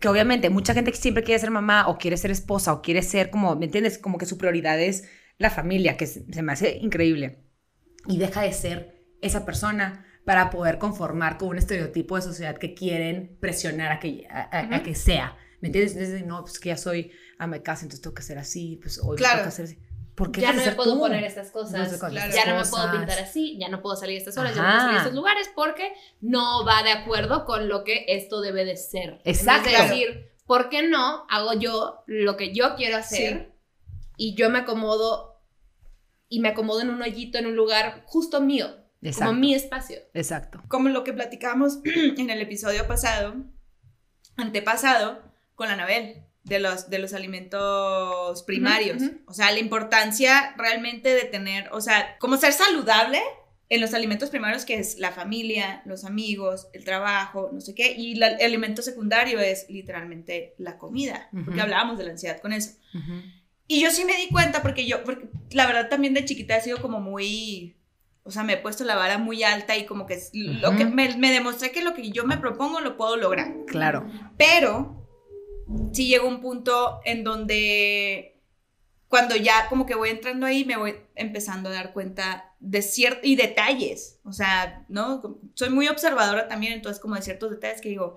[0.00, 3.02] que obviamente mucha gente que siempre quiere ser mamá o quiere ser esposa o quiere
[3.02, 3.98] ser como, ¿me entiendes?
[3.98, 7.44] Como que su prioridad es la familia, que se se me hace increíble.
[8.06, 12.72] Y deja de ser esa persona para poder conformar con un estereotipo de sociedad que
[12.74, 14.82] quieren presionar a que, a, a- a Ujú.
[14.84, 15.36] que sea.
[15.60, 15.94] ¿Me entiendes?
[15.96, 18.98] Entonces, no, pues que ya soy ama de casa, entonces tengo que ser así, pues
[19.02, 19.40] hoy Claro.
[19.40, 19.78] toca ser así.
[20.20, 20.98] ¿Por qué ya no me puedo tú?
[21.00, 22.32] poner estas No cosas, con Claro.
[22.34, 24.68] ya no me puedo pintar así, ya no puedo salir a estas horas, ya no
[24.68, 24.76] Ajá.
[24.76, 28.64] puedo salir a estos lugares porque no va de acuerdo con lo que esto debe
[28.66, 29.20] de ser.
[29.24, 29.70] Exacto.
[29.70, 33.52] Es decir, ¿por qué no hago yo lo que yo quiero hacer
[34.18, 35.40] y yo me acomodo
[36.28, 38.66] y me acomodo en un hoyito, en un lugar justo mío,
[39.02, 39.30] Exacto.
[39.30, 40.00] como mi espacio?
[40.12, 40.62] Exacto.
[40.68, 43.34] Como lo que platicamos en el episodio pasado,
[44.36, 45.22] antepasado,
[45.54, 49.02] con la Anabel, de los, de los alimentos primarios.
[49.02, 49.18] ujú.
[49.26, 53.20] O sea, la importancia realmente de tener, o sea, como ser saludable
[53.68, 57.92] en los alimentos primarios, que es la familia, los amigos, el trabajo, no sé qué,
[57.96, 62.52] y la- el alimento secundario es literalmente la comida, porque hablábamos de la ansiedad con
[62.52, 62.72] eso.
[63.68, 66.60] Y yo sí me di cuenta porque yo, porque la verdad también de chiquita he
[66.62, 67.76] sido como muy,
[68.24, 71.16] o sea, me he puesto la vara muy alta y como que lo que me,
[71.16, 73.54] me demostré que lo que yo me propongo lo puedo lograr.
[73.68, 74.04] Claro.
[74.36, 74.99] Pero
[75.92, 78.40] sí llegó un punto en donde
[79.08, 83.24] cuando ya como que voy entrando ahí me voy empezando a dar cuenta de ciertos
[83.24, 85.40] y detalles, o sea, ¿no?
[85.54, 88.16] Soy muy observadora también, entonces como de ciertos detalles que digo,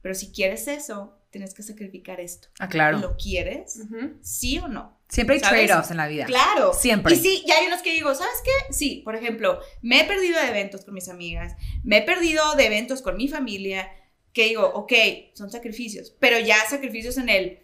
[0.00, 2.48] pero si quieres eso, tienes que sacrificar esto.
[2.60, 2.98] Ah, claro.
[2.98, 3.80] ¿Lo quieres?
[4.20, 5.00] ¿Sí o no?
[5.08, 5.66] Siempre hay ¿Sabes?
[5.66, 6.26] trade-offs en la vida.
[6.26, 6.72] Claro.
[6.74, 7.14] Siempre.
[7.14, 8.72] Y sí, ya hay unos que digo, ¿sabes qué?
[8.72, 12.66] Sí, por ejemplo, me he perdido de eventos con mis amigas, me he perdido de
[12.66, 13.90] eventos con mi familia,
[14.32, 14.92] que digo, ok,
[15.34, 17.58] son sacrificios, pero ya sacrificios en el,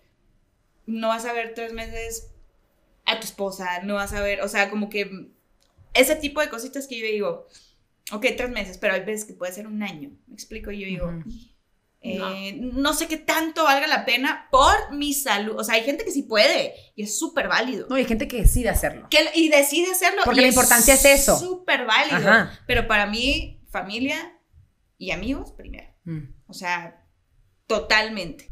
[0.87, 2.31] no vas a ver tres meses
[3.07, 5.31] a tu esposa, no vas a ver, o sea, como que
[5.95, 7.47] ese tipo de cositas que yo digo,
[8.13, 10.87] ok, tres meses, pero hay veces que puede ser un año, me explico, y yo
[10.87, 11.29] digo, Ujú.
[12.01, 12.93] "Y, eh, no.
[12.95, 16.23] sé qué tanto valga la pena por mi salud, o sea, hay gente que sí
[16.23, 17.87] puede, y es súper válido.
[17.89, 19.09] No, hay gente que decide hacerlo.
[19.11, 20.21] Que, y decide hacerlo.
[20.25, 21.39] Porque y la importancia es eso.
[21.39, 22.17] Súper válido.
[22.19, 22.61] Ajá.
[22.67, 24.39] Pero para mí, familia
[24.99, 25.89] y amigos primero.
[26.05, 26.38] Mm.
[26.49, 27.05] O sea,
[27.67, 28.49] totalmente.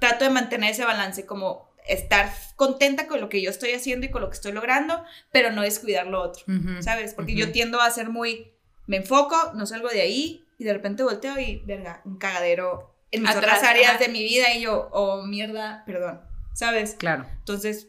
[0.00, 4.10] Trato de mantener ese balance como estar contenta con lo que yo estoy haciendo y
[4.10, 6.82] con lo que estoy logrando, pero no descuidar lo otro, Ujú.
[6.82, 7.14] ¿sabes?
[7.14, 7.40] Porque Ujú.
[7.42, 8.52] yo tiendo a ser muy,
[8.86, 13.22] me enfoco, no salgo de ahí y de repente volteo y, verga, un cagadero en
[13.22, 13.98] mis Atrás, otras áreas ajá.
[14.04, 16.20] de mi vida y yo, oh, mierda, perdón,
[16.54, 16.94] ¿sabes?
[16.98, 17.24] Claro.
[17.38, 17.88] Entonces,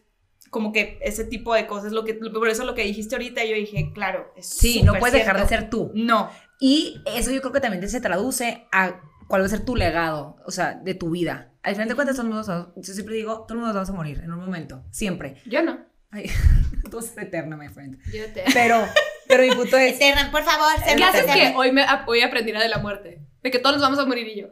[0.52, 3.56] como que ese tipo de cosas, lo que, por eso lo que dijiste ahorita, yo
[3.56, 5.62] dije, claro, es Sí, no puedes dejar de cierto.
[5.62, 5.92] ser tú.
[5.96, 9.76] No, Y eso yo creo que también se traduce a cuál va a ser tu
[9.76, 11.52] legado, o sea, de tu vida.
[11.64, 13.94] Al final de cuentas, todo el mundo, yo siempre digo, todo el mundo vamos a
[13.94, 15.42] morir en un momento, siempre.
[15.46, 15.80] Yo no.
[16.12, 16.32] Ay,
[16.90, 18.00] tú vas a ser eterna, my friend.
[18.14, 18.44] Yo te...
[18.54, 18.88] Pero,
[19.28, 21.52] pero mi punto es, Eterna, por favor, ¿Qué haces eterna.
[21.52, 23.22] que hoy, me, hoy aprenderá de la muerte?
[23.44, 24.48] De que todos nos vamos a morir y yo.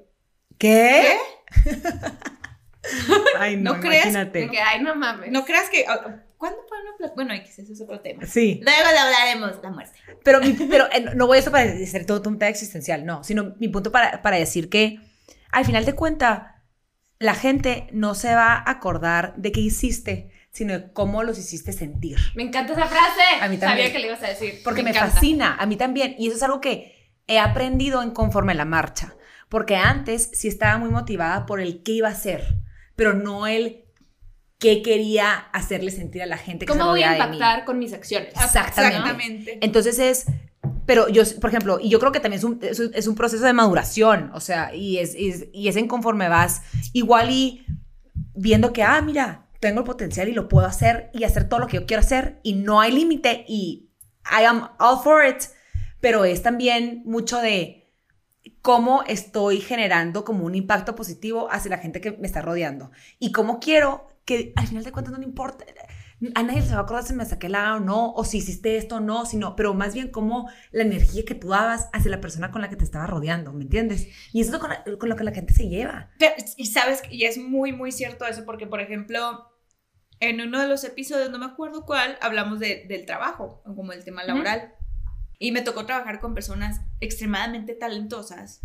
[0.58, 1.18] ¿qué?
[3.38, 4.04] Ay, no, ¿No crees?
[4.06, 4.50] imagínate.
[4.50, 5.32] Que, ay, no mames.
[5.32, 5.86] No creas que.
[6.38, 8.26] ¿Cuándo fue una pla- Bueno, X, ese es otro tema.
[8.26, 9.98] Sí, Luego le hablaremos de la muerte.
[10.24, 13.24] pero, mi- pero eh, no voy a eso para decir todo un tema existencial, no,
[13.24, 15.00] sino mi punto para, para decir que
[15.52, 16.64] al final de cuenta
[17.20, 21.72] la gente no se va a acordar de qué hiciste, sino de cómo los hiciste
[21.74, 22.18] sentir.
[22.36, 23.22] Me encanta esa frase.
[23.42, 23.88] A mí también.
[23.88, 24.62] Sabía que le ibas a decir.
[24.64, 26.16] Porque me, fascina, a mí también.
[26.18, 29.16] Y eso es algo que he aprendido en conforme a la marcha.
[29.50, 32.44] Porque antes sí estaba muy motivada por el qué iba a hacer,
[32.96, 33.85] pero no el
[34.66, 37.94] qué quería hacerle sentir a la gente que ¿Cómo se voy a impactar con mis
[37.94, 38.30] acciones?
[38.30, 38.96] Exactamente.
[38.98, 39.58] Exactamente.
[39.62, 40.26] Entonces es,
[40.88, 43.14] pero yo, por ejemplo, y yo creo que también es un, es un- es un
[43.16, 47.66] proceso de maduración, o sea, y es, es- y es en conforme vas igual y
[48.34, 51.68] viendo que, ah, mira, tengo el potencial y lo puedo hacer y hacer todo lo
[51.68, 53.90] que yo quiero hacer y no hay límite y
[54.26, 55.44] I am all for it,
[56.02, 57.94] pero es también mucho de
[58.62, 63.32] cómo estoy generando como un impacto positivo hacia la gente que me está rodeando y
[63.32, 65.66] cómo quiero que al final de cuentas no importa.
[66.34, 68.78] A nadie se va a acordar si me saqué la o no, o si hiciste
[68.78, 72.22] esto o no, sino, pero más bien como la energía que tú dabas hacia la
[72.22, 74.08] persona con la que te estaba rodeando, ¿me entiendes?
[74.34, 76.10] Y eso es con, la- con lo que la gente se lleva.
[76.18, 79.52] Pero- y sabes, y es muy, muy cierto eso, porque, por ejemplo,
[80.22, 84.04] en uno de los episodios, no me acuerdo cuál, hablamos de- del trabajo, como el
[84.06, 84.74] tema laboral.
[85.38, 88.62] Y me tocó trabajar con personas extremadamente talentosas,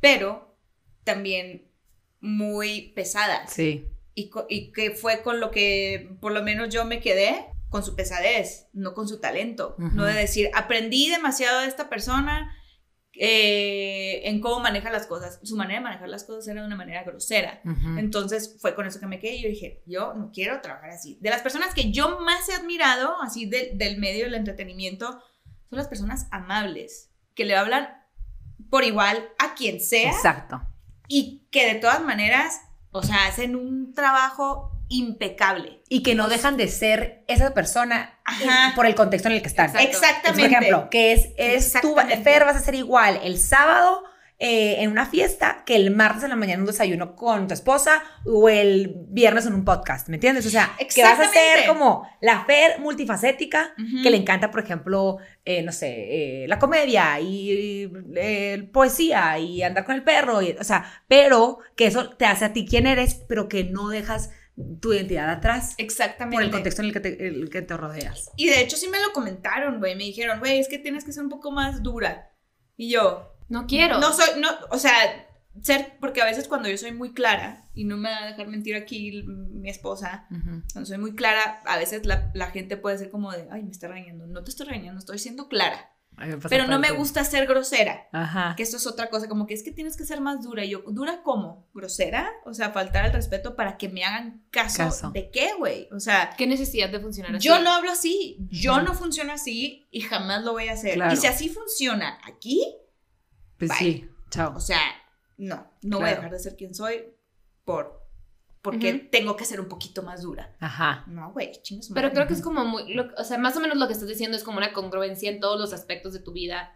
[0.00, 0.56] pero
[1.04, 1.72] también
[2.20, 3.52] muy pesadas.
[3.52, 3.88] Sí.
[4.18, 7.94] Y, y que fue con lo que por lo menos yo me quedé, con su
[7.94, 9.76] pesadez, no con su talento.
[9.78, 9.90] Ujú.
[9.94, 12.54] No de decir, aprendí demasiado de esta persona
[13.20, 15.40] eh, en cómo maneja las cosas.
[15.42, 17.60] Su manera de manejar las cosas era de una manera grosera.
[17.98, 21.18] Entonces fue con eso que me quedé y yo dije, yo no quiero trabajar así.
[21.20, 25.20] De las personas que yo más he admirado, así del- del medio del entretenimiento,
[25.68, 27.88] son las personas amables, que le hablan
[28.70, 30.60] por igual a quien sea Exacto.
[31.08, 35.82] y que de todas maneras, o sea, hacen un trabajo impecable.
[35.88, 38.72] Y que no dejan de ser esa persona Ajá.
[38.74, 39.76] por el contexto en el que están.
[39.76, 40.48] Exactamente.
[40.48, 41.94] Por ejemplo, que es, es tú.
[42.22, 44.04] Fer, vas a ser igual el sábado
[44.40, 48.02] eh, en una fiesta que el martes en la mañana un desayuno con tu esposa
[48.24, 50.46] o el viernes en un podcast, ¿me entiendes?
[50.46, 54.02] O sea, que vas a ser como la Fer multifacética Ujú.
[54.02, 59.62] que le encanta, por ejemplo, eh, no sé, eh, la comedia y eh, poesía y
[59.62, 62.86] andar con el perro, y, o sea, pero que eso te hace a ti quien
[62.86, 64.30] eres, pero que no dejas
[64.80, 66.36] tu identidad atrás Exactamente.
[66.36, 68.30] por el contexto en el que te, el que te rodeas.
[68.36, 69.94] Y de hecho sí me lo comentaron, güey.
[69.94, 72.32] Me dijeron, güey, es que tienes que ser un poco más dura.
[72.76, 73.98] Y yo, No quiero.
[73.98, 74.92] no soy, no, o sea,
[75.62, 78.48] ser, porque a veces cuando yo soy muy clara, y no me va a dejar
[78.48, 80.26] mentir aquí mi esposa,
[80.72, 83.70] cuando soy muy clara, a veces la, la gente puede ser como de, ay, me
[83.70, 84.26] está regañando.
[84.26, 85.90] No te estoy regañando, estoy siendo clara.
[86.48, 88.08] Pero no me gusta ser grosera.
[88.12, 88.54] Ajá.
[88.56, 90.64] Que esto es otra cosa, como que es que tienes que ser más dura.
[90.64, 91.68] Y yo, ¿dura cómo?
[91.74, 92.30] ¿Grosera?
[92.44, 94.78] O sea, faltar al respeto para que me hagan caso.
[94.78, 95.10] Caso.
[95.10, 95.88] ¿De qué, güey?
[95.92, 97.46] O sea, ¿Qué necesidad de funcionar así?
[97.46, 98.36] yo no hablo así.
[98.50, 100.94] Yo no funciono así y jamás lo voy a hacer.
[100.94, 101.14] Claro.
[101.14, 102.64] Y si así funciona aquí,
[103.58, 103.78] Pues Bye.
[103.78, 104.54] sí, chao.
[104.56, 104.80] o sea,
[105.36, 106.16] no, no voy a Claro.
[106.22, 107.04] dejar de ser quien soy
[107.64, 107.98] por
[108.60, 109.08] porque Ujú.
[109.12, 110.54] tengo que ser un poquito más dura.
[110.60, 111.04] Ajá.
[111.06, 111.90] No, güey, chingas.
[111.94, 114.08] Pero creo que es como muy, lo- o sea, más o menos lo que estás
[114.08, 116.72] diciendo es como una congruencia en todos los aspectos de tu vida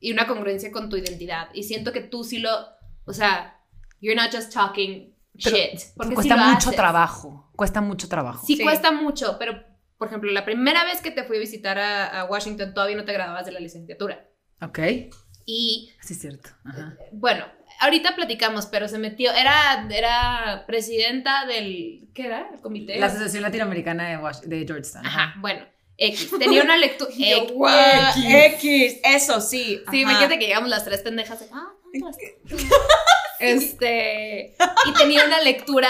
[0.00, 1.48] y una congruencia con tu identidad.
[1.52, 2.50] Y siento que tú sí lo,
[3.04, 3.60] o sea,
[4.00, 5.80] you're not just talking Pero shit.
[5.96, 6.76] Porque cuesta sí lo mucho haces.
[6.76, 7.50] trabajo.
[7.54, 8.44] Cuesta mucho trabajo.
[8.46, 8.62] Sí, Sí.
[8.62, 9.62] cuesta mucho, pero,
[9.98, 13.04] por ejemplo, la primera vez que te fui a visitar a, a Washington todavía no
[13.04, 14.26] te graduabas de la licenciatura.
[14.62, 14.78] Ok.
[15.46, 16.50] Y Sí, es cierto.
[16.64, 16.96] Ajá.
[17.12, 17.44] bueno,
[17.80, 22.50] ahorita platicamos, pero se metió, era, era presidenta del, ¿qué era?
[22.52, 22.98] El comité.
[22.98, 25.06] La Asociación Latinoamericana de, Wash- de Georgetown.
[25.06, 25.64] Ajá, bueno,
[25.98, 26.30] X.
[26.38, 27.10] Tenía una lectura.
[27.52, 27.72] Guau,
[28.16, 29.00] X.
[29.04, 29.64] Eso sí.
[29.76, 29.96] Sí, ajá.
[29.96, 31.38] imagínate que llegamos las tres pendejas.
[31.40, 31.72] de, Ah,
[33.40, 34.56] este.
[34.86, 35.88] Y tenía una lectura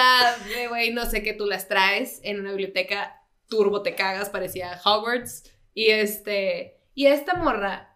[0.48, 3.22] de, güey, no sé qué tú las traes en una biblioteca.
[3.48, 5.44] Turbo te cagas, parecía Hogwarts.
[5.74, 6.78] Y este.
[6.94, 7.95] Y esta morra.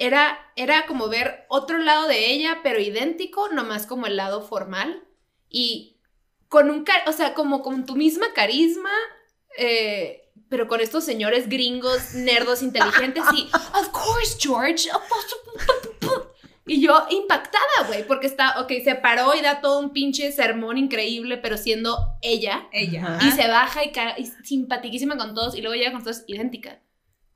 [0.00, 5.04] Era, era como ver otro lado de ella, pero idéntico, nomás como el lado formal.
[5.50, 5.98] Y
[6.48, 8.90] con un, o sea, como con tu misma carisma,
[9.58, 14.88] eh, pero con estos señores gringos, nerdos, inteligentes y, of course, George.
[16.66, 20.78] Y yo impactada, güey, porque está, ok, se paró y da todo un pinche sermón
[20.78, 22.68] increíble, pero siendo ella.
[22.72, 23.18] Ella.
[23.20, 26.80] Y se baja y, y simpatiquísima con todos y luego llega con todos idéntica.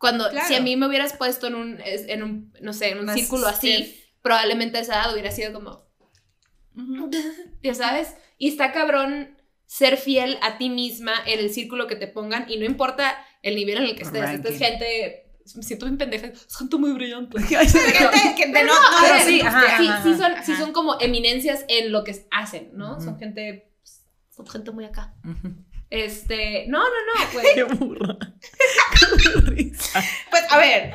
[0.04, 0.46] Cuando, Claro.
[0.46, 3.14] si a mí me hubieras puesto en un, en un no sé, en un Más
[3.14, 5.86] círculo así, probablemente a esa edad hubiera sido como,
[7.62, 12.06] ya sabes, y está cabrón ser fiel a ti misma en el círculo que te
[12.06, 14.28] pongan y no importa el nivel en el que estés.
[14.28, 17.40] Esta es gente, me siento bien pendeja, es gente muy brillante.
[17.42, 17.78] Gente
[18.36, 18.72] que de Pero
[19.24, 20.42] sí, sí, son, ajá.
[20.42, 23.00] sí son como eminencias en lo que hacen, ¿no?
[23.00, 25.14] Son gente, pues, son gente muy acá.
[25.24, 25.54] Ujú.
[25.90, 27.46] Este, no, no, no, güey.
[27.54, 28.16] Qué burra.
[29.22, 30.02] Qué risa.
[30.30, 30.94] Pues a ver.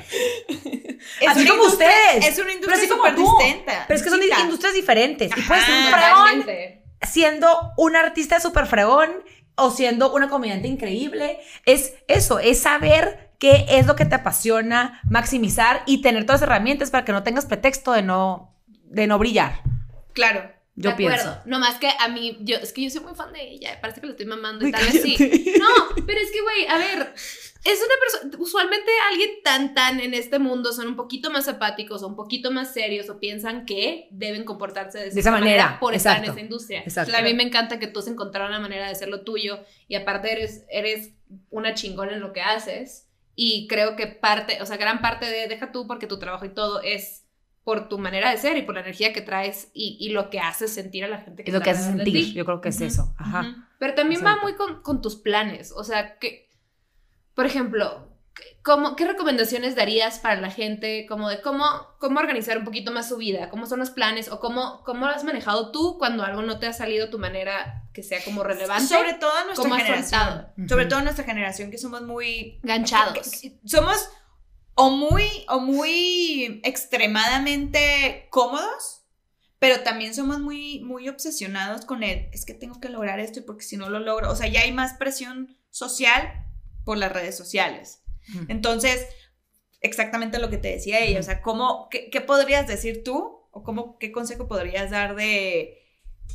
[1.21, 2.25] Es Así como ustedes.
[2.25, 3.37] Es una Pero industria súper tú.
[3.39, 3.85] distinta.
[3.87, 4.43] Pero es que son distinta.
[4.43, 5.29] industrias diferentes.
[5.29, 5.47] Y Ajá.
[5.47, 9.23] puedes ser un fregón siendo un artista súper fregón
[9.55, 11.39] o siendo una comediante increíble.
[11.65, 16.49] Es eso, es saber qué es lo que te apasiona, maximizar y tener todas las
[16.49, 19.61] herramientas para que no tengas pretexto de no, de no brillar.
[20.13, 20.51] Claro.
[20.79, 21.19] Yo de pienso.
[21.19, 21.41] acuerdo.
[21.45, 23.77] No más que a mí, yo, es que yo soy muy fan de ella.
[23.81, 25.17] Parece que lo estoy mamando y tal vez sí.
[25.59, 27.13] No, pero es que, güey, a ver,
[27.65, 32.01] es una persona, usualmente alguien tan, tan en este mundo son un poquito más apáticos
[32.01, 35.93] o un poquito más serios o piensan que deben comportarse de, esa cierta manera, por
[35.93, 36.79] estar en esa industria.
[36.79, 37.13] Exacto.
[37.13, 39.95] A mí me encanta que tú has encontrado una manera de hacer lo tuyo y
[39.95, 41.11] aparte eres, eres
[41.49, 45.49] una chingona en lo que haces y creo que parte, o sea, gran parte de
[45.49, 47.25] deja tú porque tu trabajo y todo es
[47.69, 50.39] por tu manera de ser y por la energía que traes y, y lo que
[50.39, 52.13] haces sentir a la gente que Es lo que hace sentir.
[52.25, 52.33] ti.
[52.33, 53.13] Yo creo que es Ujú, eso.
[53.19, 53.41] Ajá.
[53.41, 53.61] Ujú.
[53.77, 54.43] Pero también va Exacto.
[54.47, 55.71] muy con, con tus planes.
[55.75, 56.49] O sea, que,
[57.35, 58.09] por ejemplo,
[58.63, 61.05] ¿cómo, ¿qué recomendaciones darías para la gente?
[61.07, 61.63] Como de cómo,
[61.99, 65.11] cómo organizar un poquito más su vida, cómo son los planes o cómo, cómo lo
[65.11, 68.87] has manejado tú cuando algo no te ha salido tu manera que sea como relevante.
[68.87, 70.19] Sobre todo en nuestra ¿Cómo has generación.
[70.21, 70.53] soltado?
[70.67, 70.89] Sobre Ujú.
[70.89, 73.29] todo en nuestra generación que somos muy Ganchados.
[73.63, 74.09] somos
[74.81, 79.03] o muy o muy extremadamente cómodos,
[79.59, 83.41] pero también somos muy muy obsesionados con el es que tengo que lograr esto y
[83.41, 86.45] porque si no lo logro, o sea, ya hay más presión social
[86.85, 88.03] por las redes sociales.
[88.47, 89.05] Entonces,
[89.81, 93.63] exactamente lo que te decía ella, o sea, ¿cómo, qué, qué podrías decir tú o
[93.63, 95.77] cómo, qué consejo podrías dar de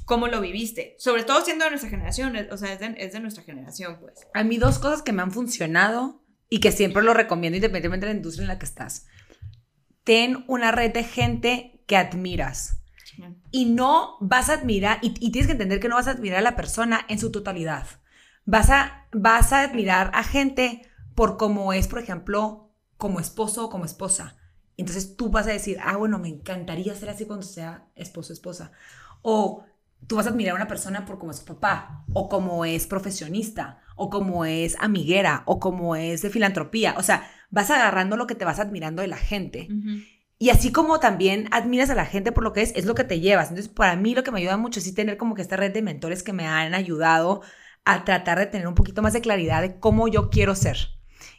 [0.05, 0.97] cómo lo viviste?
[0.99, 4.27] Sobre todo siendo de nuestra generación, o sea, es de, es de nuestra generación, pues.
[4.35, 6.24] A mí dos cosas que me han funcionado
[6.55, 9.09] y que siempre lo recomiendo independientemente de la industria en la que estás.
[10.05, 12.77] Ten una red de gente que admiras.
[13.51, 16.39] Y no vas a admirar, y, y tienes que entender que no vas a admirar
[16.39, 17.89] a la persona en su totalidad.
[18.45, 23.69] Vas a, vas a admirar a gente por cómo es, por ejemplo, como esposo o
[23.69, 24.37] como esposa.
[24.77, 28.35] Entonces tú vas a decir, ah, bueno, me encantaría ser así cuando sea esposo o
[28.35, 28.71] esposa.
[29.23, 29.65] O
[30.07, 32.87] tú vas a admirar a una persona por cómo es su papá, o como es
[32.87, 36.95] profesionista, o como es amiguera, o como es de filantropía.
[36.99, 39.69] O sea, vas agarrando lo que te vas admirando de la gente.
[40.39, 43.05] Y así como también admiras a la gente por lo que es, es lo que
[43.05, 43.49] te llevas.
[43.49, 45.73] Entonces, para mí lo que me ayuda mucho es sí tener como que esta red
[45.73, 47.43] de mentores que me han ayudado
[47.85, 50.77] a tratar de tener un poquito más de claridad de cómo yo quiero ser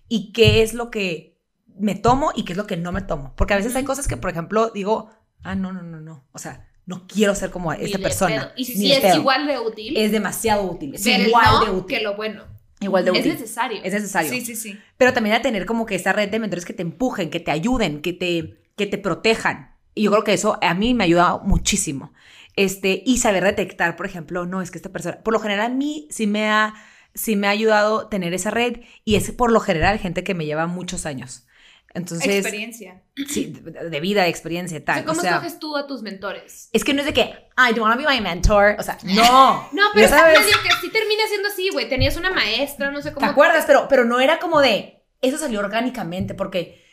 [0.08, 1.38] y qué es lo que
[1.78, 3.34] me tomo y qué es lo que no me tomo.
[3.36, 5.10] Porque a veces hay cosas que, por ejemplo, digo,
[5.44, 6.26] ah, no, no, no, no.
[6.32, 8.52] O sea, no quiero ser como esta persona.
[8.56, 9.16] Y si es pedo.
[9.18, 10.96] igual de útil, Es demasiado útil.
[10.96, 11.98] Es igual no de útil.
[11.98, 12.44] que lo bueno.
[12.80, 13.32] Igual de Es útil.
[13.34, 13.80] necesario.
[13.84, 14.30] Es necesario.
[14.32, 14.80] Sí, sí, sí.
[14.98, 17.52] Pero también a tener como que esta red de mentores que te empujen, que te
[17.52, 19.72] ayuden, que te, que te protejan.
[19.96, 22.14] Y yo creo que eso a mí me ayuda muchísimo.
[22.58, 25.74] Este, y saber detectar, por ejemplo, no, es que esta persona, por lo general a
[25.76, 26.74] mí sí me ha,
[27.14, 30.46] sí me ha ayudado tener esa red y es por lo general gente que me
[30.46, 31.48] lleva muchos años.
[31.96, 33.02] Entonces, Experiencia.
[33.28, 34.96] sí, de vida, de experiencia O tal.
[34.98, 36.70] sea, ¿Cómo o sea, escoges tú a tus mentores?
[36.74, 38.76] es que no es de que, I don't want to be my mentor.
[38.78, 39.70] O sea, no.
[39.74, 40.40] No, pero sabes.
[40.40, 41.88] medio que sí termina siendo así, güey.
[41.90, 43.26] Tenías una maestra, no sé cómo.
[43.26, 43.64] ¿Te acuerdas?
[43.66, 46.84] Pero, pero no era como de, eso salió orgánicamente porque,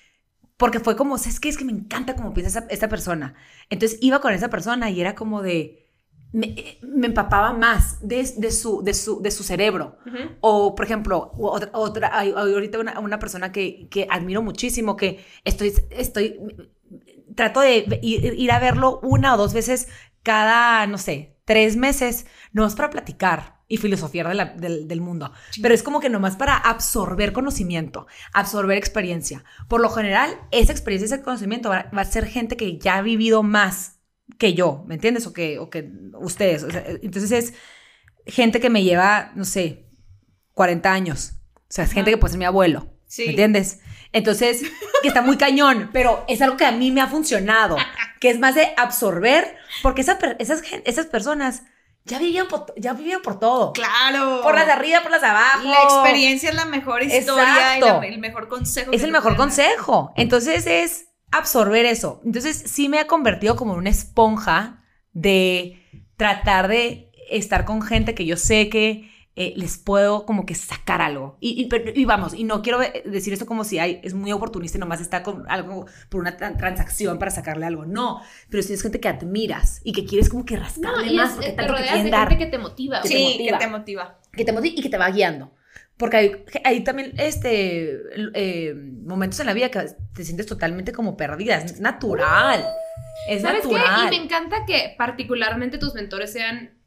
[0.57, 1.49] porque fue como, ¿sabes qué?
[1.49, 3.35] Es que me encanta cómo piensa esa- esta persona.
[3.69, 5.82] Entonces iba con esa persona y era como de,
[6.33, 9.99] me, me empapaba más de, de, su, de, su, de su cerebro.
[10.41, 16.41] O, por ejemplo, otra, ahorita una, una persona que, que admiro muchísimo, que estoy, estoy,
[17.35, 19.89] trato de ir, ir a verlo una o dos veces
[20.23, 25.01] cada, no sé, tres meses, no es para platicar y filosofiar de la- del, del
[25.01, 29.45] mundo, pero es como que nomás para absorber conocimiento, absorber experiencia.
[29.69, 33.03] Por lo general, esa experiencia, ese conocimiento va, va a ser gente que ya ha
[33.03, 33.92] vivido más
[34.39, 35.27] que yo, ¿me entiendes?
[35.27, 36.63] O que, o que ustedes.
[36.65, 37.55] O sea, entonces es
[38.27, 39.87] gente que me lleva, no sé,
[40.55, 41.33] 40 años.
[41.57, 42.89] O sea, es gente que puede ser mi abuelo.
[43.07, 43.25] Sí.
[43.25, 43.81] ¿Me entiendes?
[44.13, 44.63] Entonces,
[45.03, 47.77] que está muy cañón, pero es algo que a mí me ha funcionado,
[48.21, 50.19] que es más de absorber, porque esas,
[50.63, 51.63] gen- esas personas
[52.05, 53.73] ya vivían, por, ya vivían por todo.
[53.73, 54.41] Claro.
[54.43, 55.63] Por las de arriba, por las de abajo.
[55.65, 58.93] La experiencia es la mejor historia y la- el mejor consejo.
[58.93, 59.39] Es el mejor dar.
[59.39, 60.13] consejo.
[60.17, 62.21] Entonces es absorber eso.
[62.25, 65.79] Entonces sí me ha convertido como en una esponja de
[66.17, 71.01] tratar de estar con gente que yo sé que eh, les puedo como que sacar
[71.01, 71.39] algo.
[71.41, 74.13] Y, y- pero- y vamos, y no quiero eh, decir esto como si hay, es
[74.13, 77.87] muy oportunista y nomás está con algo por una tran- transacción para sacarle algo.
[77.87, 81.17] No, pero si es gente que admiras y que quieres como que No, rascarle y
[81.17, 83.01] más es- porque te rodeas de dar gente que te motiva.
[83.01, 83.11] Que güey.
[83.11, 83.59] te Sí, motiva.
[83.59, 84.19] que te motiva.
[84.33, 85.55] que te motive y que te va guiando.
[85.97, 88.01] Porque hay, hay también este,
[88.35, 91.59] eh, momentos en la vida que te sientes totalmente como perdida.
[91.59, 92.65] Es natural.
[93.29, 93.73] Es ¿Sabes qué?
[93.73, 94.13] natural.
[94.13, 96.79] Y me encanta que particularmente tus mentores sean,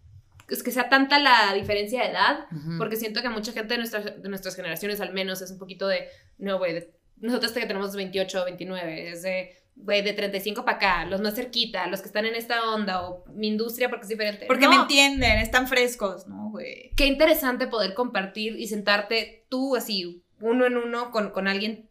[0.49, 2.45] es que sea tanta la diferencia de edad,
[2.77, 5.87] porque siento que mucha gente de nuestras, de nuestras generaciones al menos es un poquito
[5.87, 6.87] de, no, güey,
[7.17, 11.35] nosotros que tenemos 28 o 29, es de, güey, de 35 para acá, los más
[11.35, 14.45] cerquita, los que están en esta onda, o mi industria porque es diferente.
[14.47, 16.91] Porque No, me entienden, están frescos, ¿no, güey?
[16.95, 21.89] Qué interesante poder compartir y sentarte tú así, uno en uno, con, con alguien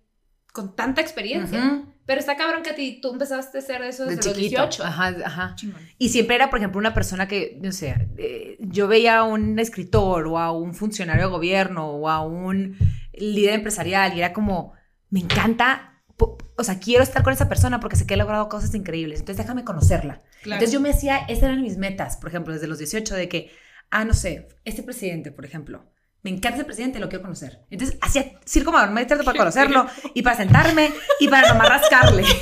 [0.53, 1.59] con tanta experiencia.
[1.59, 1.93] Ujú.
[2.07, 4.62] Pero está cabrón que a ti tú empezaste a hacer eso desde De los chiquito.
[4.62, 4.85] 18.
[4.85, 5.57] Ajá, ajá.
[5.99, 9.59] Y siempre era, por ejemplo, una persona que, no sé, eh, yo veía a un
[9.59, 12.76] escritor o a un funcionario de gobierno o a un
[13.14, 14.74] líder empresarial y era como,
[15.09, 18.74] me encanta, o sea, quiero estar con esa persona porque sé que ha logrado cosas
[18.74, 20.20] increíbles, entonces déjame conocerla.
[20.42, 20.56] Claro.
[20.58, 23.50] Entonces yo me decía, esas eran mis metas, por ejemplo, desde los 18, de que,
[23.90, 25.84] ah, no sé, este presidente, por ejemplo,
[26.22, 27.60] me encanta ese presidente, lo quiero conocer.
[27.70, 30.90] Entonces hacía circo marométrico para conocerlo y para sentarme
[31.20, 32.24] y para nomás rascarle.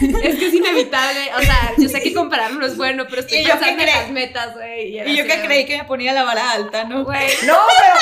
[0.00, 1.30] Es que es inevitable.
[1.36, 3.86] O sea, yo sé que compararlo no es bueno, pero estoy ¿Y pensando en creí?
[3.86, 4.96] las metas, güey.
[4.98, 7.04] era Y yo que creí que me ponía la vara alta, ¿no?
[7.04, 7.94] Güey, No, pero...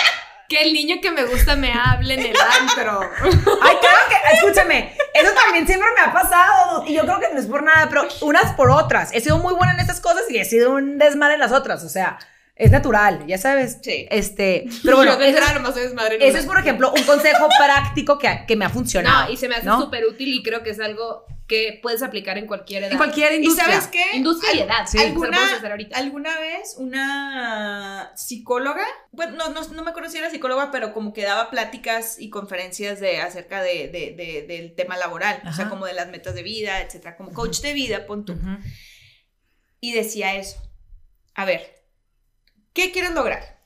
[0.49, 3.01] que el niño que me gusta me hable en el antro.
[3.63, 7.41] Ay, claro que, escúchame, eso también siempre me ha pasado y yo creo que no
[7.41, 9.11] es por nada, pero unas por otras.
[9.13, 11.83] He sido muy buena en estas cosas y he sido un desmadre en las otras,
[11.85, 12.19] o sea,
[12.55, 13.79] es natural, ya sabes.
[13.83, 14.07] Sí.
[14.11, 18.45] Este, pero bueno, yo eso, soy desmadre eso es, por ejemplo, un consejo práctico que,
[18.47, 19.27] que me ha funcionado.
[19.27, 19.81] No, y se me hace ¿no?
[19.81, 22.93] súper útil y creo que es algo que puedes aplicar en cualquier edad.
[22.93, 23.67] En cualquier ¿Y industria.
[23.81, 24.03] sabes qué?
[24.17, 24.87] Industria y edad.
[24.87, 24.99] sí.
[24.99, 25.97] ¿Alguna, hacer ahorita.
[25.97, 31.13] alguna vez una psicóloga, bueno, no, no, no me acuerdo si era psicóloga, pero como
[31.13, 35.69] que daba pláticas y conferencias de, acerca de, de- de- del tema laboral, o sea,
[35.69, 38.37] como de las metas de vida, etcétera, como coach de vida, pon tú.
[39.81, 40.61] Y decía eso.
[41.35, 41.85] A ver,
[42.73, 43.63] ¿qué quieres lograr?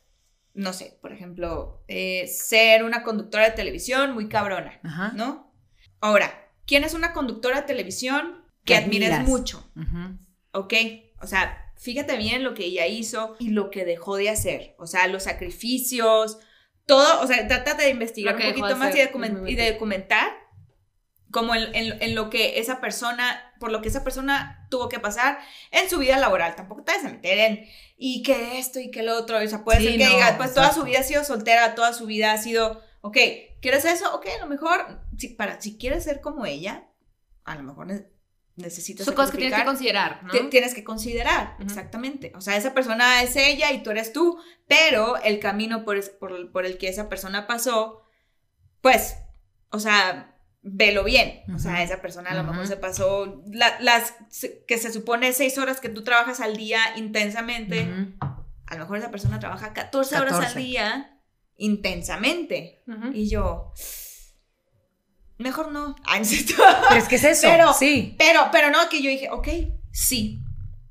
[0.53, 4.81] No sé, por ejemplo, eh, ser una conductora de televisión muy cabrona.
[5.15, 5.55] ¿no?
[6.01, 6.40] Ahora,
[6.71, 9.29] ¿quién es una conductora de televisión que admires admiras.
[9.29, 9.69] mucho?
[9.77, 10.19] Ujú.
[10.53, 10.75] ¿ok?
[11.21, 14.87] O sea, fíjate bien lo que ella hizo y lo que dejó de hacer, o
[14.87, 16.39] sea, los sacrificios,
[16.87, 20.31] todo, o sea, trata de investigar un poquito de más y de, y documentar
[21.31, 24.99] como en, en- en lo que esa persona, por lo que esa persona tuvo que
[24.99, 25.39] pasar
[25.71, 27.67] en su vida laboral, tampoco te vas a meter en,
[27.97, 30.37] y que esto y que lo otro, o sea, puede Sí, ser que no, diga,
[30.37, 33.17] pues toda su vida ha sido soltera, toda su vida ha sido, ok,
[33.61, 34.15] ¿quieres eso?
[34.15, 36.89] Ok, a lo mejor, si, para, si quieres ser como ella,
[37.45, 38.07] a lo mejor ne-
[38.57, 40.33] necesitas Son cosas que tienes que considerar, ¿no?
[40.51, 42.33] tienes que considerar, exactamente.
[42.37, 44.39] O sea, esa persona es ella y tú eres tú,
[44.69, 48.03] pero el camino por, es- por, el- por el que esa persona pasó,
[48.81, 49.17] pues,
[49.71, 51.43] o sea, velo bien.
[51.55, 54.15] O sea, esa persona a lo mejor se pasó la- las
[54.69, 57.89] que se supone seis horas que tú trabajas al día intensamente,
[58.67, 60.59] a lo mejor esa persona trabaja 14 horas al 14.
[60.61, 61.20] día
[61.61, 62.83] intensamente.
[63.15, 63.73] Y yo,
[65.39, 65.97] mejor no.
[66.05, 66.23] Ay,
[66.89, 68.15] Pero es que es eso, Pero- sí.
[68.19, 69.49] Pero, pero no, que yo dije, ok,
[69.93, 70.41] sí.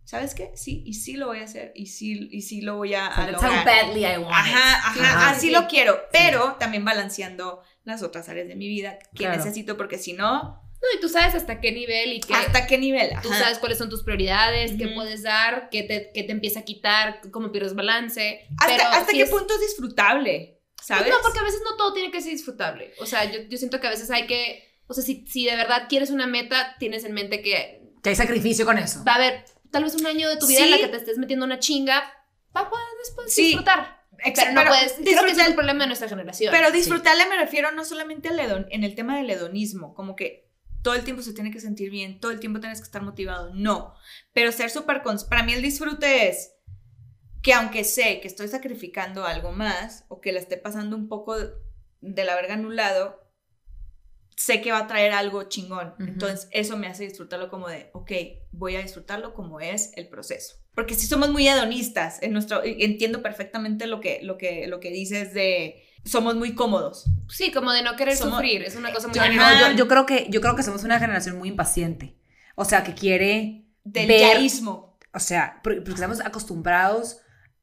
[0.05, 0.51] ¿Sabes qué?
[0.55, 3.30] Sí, y sí lo voy a hacer, y sí, y sí lo voy a, a
[3.30, 3.63] lograr.
[3.63, 4.32] badly I want.
[4.32, 5.30] Ajá, ajá, Ajá.
[5.30, 5.51] así Sí.
[5.51, 9.38] lo quiero, pero también balanceando las otras áreas de mi vida que Claro.
[9.38, 12.34] necesito, porque si no, No, y tú sabes hasta qué nivel y qué.
[12.34, 13.11] ¿hasta qué nivel?
[13.22, 16.63] Tú sabes cuáles son tus prioridades, qué puedes dar, qué te, qué te empieza a
[16.63, 18.47] quitar, cómo pierdes balance.
[18.57, 20.59] ¿Hasta, pero hasta qué es- punto es disfrutable?
[20.82, 21.10] ¿Sabes?
[21.10, 22.94] No, porque a veces no todo tiene que ser disfrutable.
[23.00, 24.68] O sea, yo, yo siento que a veces hay que.
[24.88, 28.16] O sea, si, si de verdad quieres una meta, tienes en mente que Que hay
[28.16, 29.04] sacrificio con eso.
[29.08, 30.84] va a haber tal vez un año de tu vida en la Sí.
[30.84, 32.12] que te estés metiendo una chinga,
[32.56, 33.44] va a poder después Sí.
[33.48, 34.00] disfrutar.
[34.26, 34.94] Exa- Pero no puedes.
[34.94, 36.52] Creo que ese es el problema de nuestra generación.
[36.52, 36.78] Pero Sí.
[36.78, 40.50] disfrutarle me refiero no solamente al hedon- en el tema del hedonismo, como que
[40.82, 43.54] todo el tiempo se tiene que sentir bien, todo el tiempo tienes que estar motivado,
[43.54, 43.94] no.
[44.34, 46.54] Pero ser súper Para mí el disfrute es
[47.42, 51.38] que aunque sé que estoy sacrificando algo más o que la esté pasando un poco
[51.38, 53.20] de, la verga en un lado,
[54.36, 55.94] sé que va a traer algo chingón.
[56.00, 58.12] Entonces eso me hace disfrutarlo como de, ok,
[58.52, 60.56] voy a disfrutarlo como es el proceso.
[60.76, 64.92] Porque si somos muy hedonistas, en nuestro, entiendo perfectamente lo que, lo que, lo que
[64.92, 67.06] dices de somos muy cómodos.
[67.28, 68.64] Sí, como de no querer Somos- sufrir.
[68.64, 71.00] Es una cosa muy Yo, no, yo- yo creo que, yo creo que somos una
[71.00, 72.16] generación muy impaciente.
[72.56, 74.98] O sea, que quiere Del ver- yaísmo.
[75.14, 77.20] o sea, por- porque estamos acostumbrados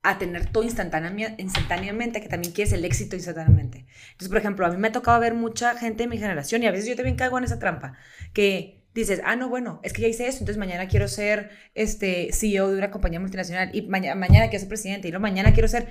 [0.09, 3.86] a tener todo instantánea- instantáneamente, que también quieres el éxito instantáneamente.
[4.12, 6.66] Entonces, por ejemplo, a mí me ha tocado ver mucha gente de mi generación y
[6.66, 7.94] a veces yo también caigo en esa trampa,
[8.32, 12.30] que dices, ah, no, bueno, es que ya hice eso, entonces mañana quiero ser este,
[12.32, 15.68] CEO de una compañía multinacional y mañana, mañana quiero ser presidente y luego mañana quiero
[15.68, 15.88] ser...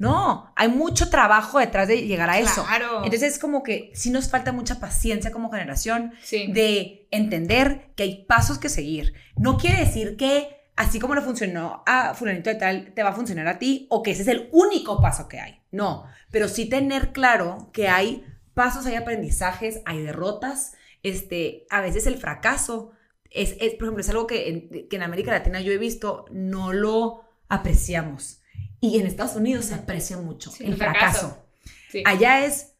[0.00, 2.64] No, hay mucho trabajo detrás de llegar a eso.
[2.66, 3.04] Claro.
[3.04, 6.50] Entonces es como que sí nos falta mucha paciencia como generación Sí.
[6.52, 9.14] de entender que hay pasos que seguir.
[9.36, 13.14] No quiere decir que así como le funcionó a fulanito de tal, te va a
[13.14, 15.60] funcionar a ti o que ese es el único paso que hay.
[15.72, 18.24] No, pero sí tener claro que hay
[18.54, 20.74] pasos, hay aprendizajes, hay derrotas.
[21.02, 22.92] Este, a veces el fracaso
[23.30, 26.26] es, es, por ejemplo, es algo que en, que en América Latina yo he visto,
[26.30, 28.40] no lo apreciamos.
[28.80, 31.28] Y en Estados Unidos se aprecia mucho Sí, el fracaso.
[31.28, 31.46] fracaso.
[31.90, 32.02] Sí.
[32.06, 32.74] Allá es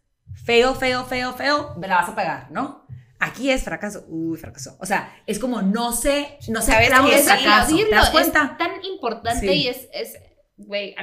[0.45, 2.87] feo, feo, feo, feo, me la vas a pegar, ¿no?
[3.19, 4.77] Aquí es fracaso, uy, fracaso.
[4.81, 7.14] O sea, es como no sé, no sé ¿Sabes qué?
[7.14, 7.75] el Sí, fracaso.
[7.77, 8.57] Dilo, ¿Te das es cuenta?
[8.59, 9.53] tan importante Sí.
[9.62, 10.19] y es, es,
[10.59, 10.95] güey,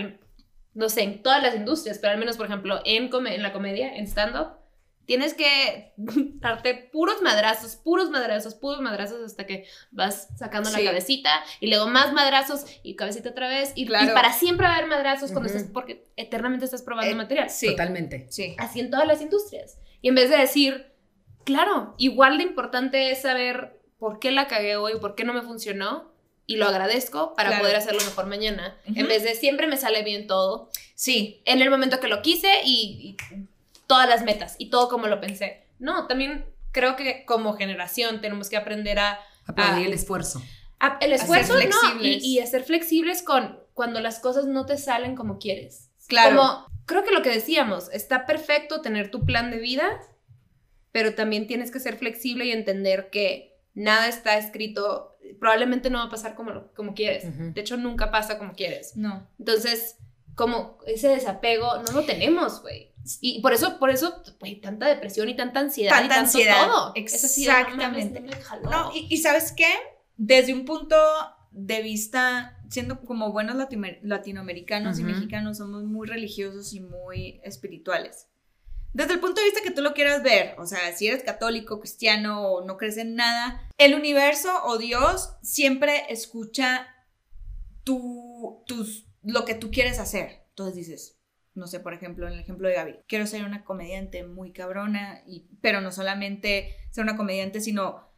[0.76, 3.52] no sé, en todas las industrias, pero al menos, por ejemplo, en, come- en la
[3.54, 4.58] comedia, en stand-up,
[5.06, 10.86] Tienes que darte puros madrazos, puros madrazos, puros madrazos hasta que vas sacando la Sí.
[10.86, 13.74] cabecita y luego más madrazos y cabecita otra vez.
[13.76, 14.10] Y, Claro.
[14.10, 15.58] y para siempre va a haber madrazos cuando Ujú.
[15.58, 17.50] estás, porque eternamente estás probando Eh, material.
[17.50, 17.68] Sí.
[17.68, 18.28] Totalmente.
[18.30, 18.56] Sí.
[18.58, 19.78] Así en todas las industrias.
[20.02, 20.93] Y en vez de decir,
[21.44, 25.42] claro, igual de importante es saber por qué la cagué hoy, por qué no me
[25.42, 26.12] funcionó
[26.46, 27.64] y lo agradezco para Claro.
[27.64, 28.76] poder hacerlo mejor mañana.
[28.86, 31.42] En vez de siempre me sale bien todo Sí.
[31.46, 33.46] en el momento que lo quise y, y
[33.88, 35.64] todas las metas y todo como lo pensé.
[35.80, 40.42] No, también creo que como generación tenemos que aprender a, Aplaudir el esfuerzo.
[40.80, 42.02] a- el esfuerzo, ¿no?
[42.02, 45.90] Y, a ser flexibles con cuando las cosas no te salen como quieres.
[46.08, 46.36] Claro.
[46.38, 50.00] Como, creo que lo que decíamos, está perfecto tener tu plan de vida,
[50.94, 56.06] pero también tienes que ser flexible y entender que nada está escrito, probablemente no va
[56.06, 57.26] a pasar como, como quieres.
[57.26, 57.52] Ujú.
[57.54, 58.96] De hecho, nunca pasa como quieres.
[58.96, 59.28] No.
[59.38, 59.98] Entonces,
[60.36, 62.94] como ese desapego no lo tenemos, güey.
[63.20, 66.66] Y por eso, por eso, güey, tanta depresión y tanta ansiedad y Tanta tanto ansiedad.
[66.68, 66.94] todo.
[66.96, 68.38] Es así no mames, Exactamente.
[68.64, 68.70] no.
[68.70, 69.68] No, y, y ¿sabes qué?
[70.16, 70.96] Desde un punto
[71.52, 73.56] de vista, siendo como buenos
[74.04, 75.12] latinoamericanos y Ujú.
[75.12, 78.28] mexicanos, somos muy religiosos y muy espirituales.
[78.94, 81.80] Desde el punto de vista que tú lo quieras ver, o sea, si eres católico,
[81.80, 86.88] cristiano o no crees en nada, el universo o Dios siempre escucha
[87.84, 90.46] tu, tus, lo que tú quieres hacer.
[90.50, 91.20] Entonces dices,
[91.56, 95.24] no sé, por ejemplo, en el ejemplo de Gaby, quiero ser una comediante muy cabrona,
[95.26, 98.12] y, pero no solamente ser una comediante, sino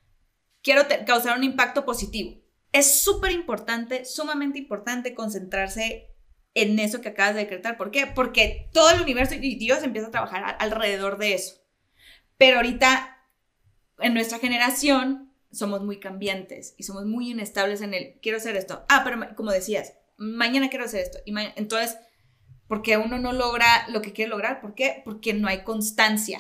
[0.62, 2.42] quiero causar un impacto positivo.
[2.74, 6.14] Es súper importante, sumamente importante concentrarse
[6.56, 7.78] en eso que acabas de decretar.
[7.78, 8.08] ¿Por qué?
[8.08, 11.56] Porque todo el universo y Dios empieza a trabajar a- alrededor de eso.
[12.38, 13.18] Pero ahorita,
[13.99, 18.84] en nuestra generación, somos muy cambiantes y somos muy inestables en el, quiero hacer esto.
[18.89, 21.20] Ah, pero como decías, mañana quiero hacer esto.
[21.26, 21.97] Y entonces,
[22.68, 24.60] porque uno no logra lo que quiere lograr.
[24.60, 25.01] ¿Por qué?
[25.06, 26.39] Porque no hay constancia.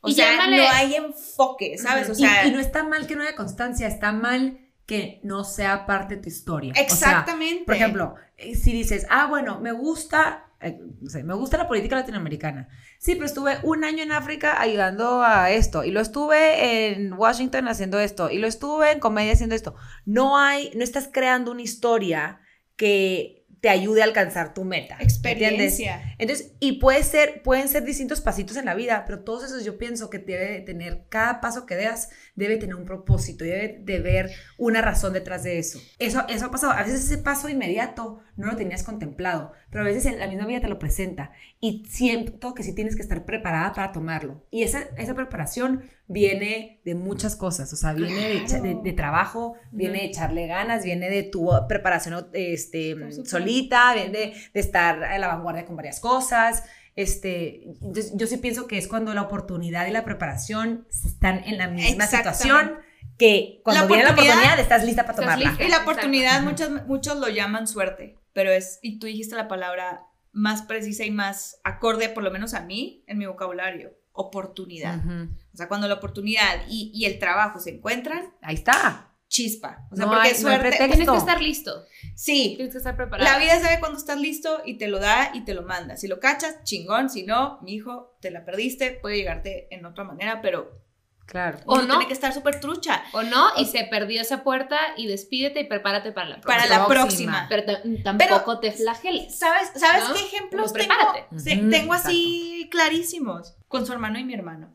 [0.00, 2.08] O Y sea, llámale- no hay enfoque, ¿sabes?
[2.08, 5.44] O Y- sea, y, no está mal que no haya constancia, está mal que no
[5.44, 6.72] sea parte de tu historia.
[6.72, 7.64] O sea, exactamente.
[7.64, 11.66] por ejemplo, eh, si dices, ah, bueno, me gusta, eh, no sé, me gusta la
[11.66, 12.68] política latinoamericana.
[12.98, 17.66] Sí, pero estuve un año en África ayudando a esto, y lo estuve en Washington
[17.66, 19.74] haciendo esto, y lo estuve en comedia haciendo esto.
[20.04, 22.40] No hay, no estás creando una historia
[22.76, 24.94] que te ayude a alcanzar tu meta.
[24.94, 25.16] ¿entiendes?
[25.16, 26.14] experiencia.
[26.18, 29.78] Entonces, y puede ser, pueden ser distintos pasitos en la vida, pero todos esos yo
[29.78, 33.98] pienso que debe de tener, cada paso que das debe tener un propósito, debe de
[34.00, 35.80] ver una razón detrás de eso.
[35.98, 36.72] Eso, eso ha pasado.
[36.72, 40.60] A veces ese paso inmediato no lo tenías contemplado, pero a veces la misma vida
[40.60, 44.46] te lo presenta y siento que sí tienes que estar preparada para tomarlo.
[44.50, 48.92] Y esa, esa preparación viene de muchas cosas, o sea, viene de, echa- de- de
[48.92, 55.02] trabajo, viene de echarle ganas, viene de tu preparación este, solita, viene de, de estar
[55.02, 56.62] a la vanguardia con varias cosas.
[56.96, 61.58] Este, entonces, yo sí pienso que es cuando la oportunidad y la preparación están en
[61.58, 62.72] la misma situación
[63.18, 65.48] que cuando La viene la oportunidad- estás lista para tomarla.
[65.50, 65.62] lista.
[65.64, 70.06] Y la oportunidad, muchos, muchos lo llaman suerte, pero es, y tú dijiste la palabra
[70.32, 74.98] más precisa y más acorde, por lo menos a mí, en mi vocabulario, oportunidad.
[74.98, 75.30] Ujú.
[75.52, 79.12] O sea, cuando la oportunidad y, y el trabajo se encuentran, Ahí está.
[79.28, 79.86] Chispa.
[79.90, 80.76] O sea, No porque hay- no hay suerte.
[80.78, 81.84] Tienes que estar listo.
[82.14, 83.30] sí, Tienes que estar preparado.
[83.30, 85.96] la vida sabe cuando estás listo y te lo da y te lo manda.
[85.96, 87.10] Si lo cachas, chingón.
[87.10, 88.92] Si no, mi hijo, te la perdiste.
[88.92, 90.84] Puede llegarte en otra manera, pero
[91.26, 91.58] Claro.
[91.66, 91.88] O no.
[91.88, 95.64] tiene que estar súper trucha O no, y se perdió esa puerta y despídete y
[95.64, 96.56] prepárate para la próxima.
[96.68, 97.46] para la Próxima.
[97.48, 99.36] Pero ta- tampoco te flageles.
[99.36, 100.14] ¿Sabes, ¿sabes ¿No?
[100.14, 100.94] qué ejemplos Como tengo?
[101.32, 103.56] Ujú, tengo así clarísimos.
[103.66, 104.72] Con su hermano y mi hermano.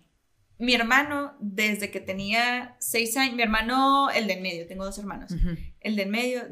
[0.61, 5.31] Mi hermano, desde que tenía seis años, mi hermano, el del medio, tengo dos hermanos.
[5.31, 5.57] Ujú.
[5.79, 6.43] El del medio,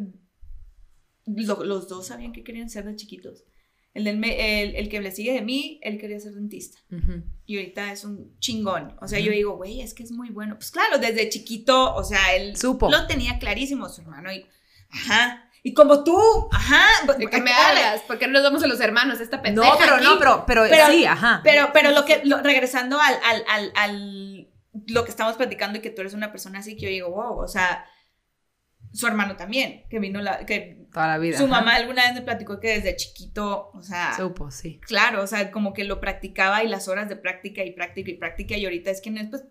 [1.26, 3.44] lo- los dos sabían que querían ser de chiquitos.
[3.94, 6.78] El, del me- el, el que le sigue de mí, él quería ser dentista.
[6.92, 7.24] Ujú.
[7.46, 8.96] Y ahorita es un chingón.
[9.02, 9.36] O sea, yo Ujú.
[9.38, 10.56] digo, güey, es que es muy bueno.
[10.56, 12.90] Pues claro, desde chiquito, o sea, él Supo.
[12.90, 14.32] lo tenía clarísimo, su hermano.
[14.32, 14.46] Y,
[14.92, 15.49] ajá.
[15.64, 16.18] Y como tú,
[16.52, 16.86] ajá.
[17.18, 18.02] ¿De qué me hablas?
[18.02, 19.20] ¿Por qué no nos damos a los hermanos?
[19.20, 20.04] Esta pendeja No, pero aquí?
[20.06, 21.42] no, pero, pero, Pero- sí, ajá.
[21.44, 24.48] Pero, pero lo que, lo- regresando al, al, al, al-
[24.88, 27.40] lo que estamos platicando y que tú eres una persona así que yo digo, wow,
[27.44, 27.86] o sea,
[28.94, 31.38] su hermano también, que vino la, que Toda la vida.
[31.38, 31.52] su ajá.
[31.60, 34.80] mamá alguna vez me platicó que desde chiquito, o sea, Supo, sí.
[34.88, 38.16] claro, o sea, como que lo practicaba y las horas de práctica y práctica y
[38.18, 39.44] práctica y ahorita es que no es pues,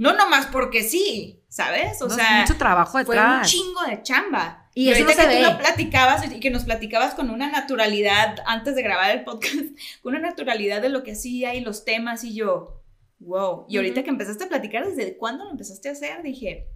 [0.00, 2.00] no nomás porque sí, ¿sabes?
[2.02, 3.50] O No, sea, mucho trabajo fue un detrás.
[3.50, 4.68] chingo de chamba.
[4.74, 7.50] Y eso ahorita no se que tú lo platicabas y que nos platicabas con una
[7.50, 9.54] naturalidad antes de grabar el podcast,
[10.02, 12.82] con una naturalidad de lo que hacía y los temas y yo,
[13.18, 13.66] wow.
[13.68, 16.22] Y ahorita que empezaste a platicar, ¿desde cuándo lo empezaste a hacer?
[16.22, 16.68] Dije,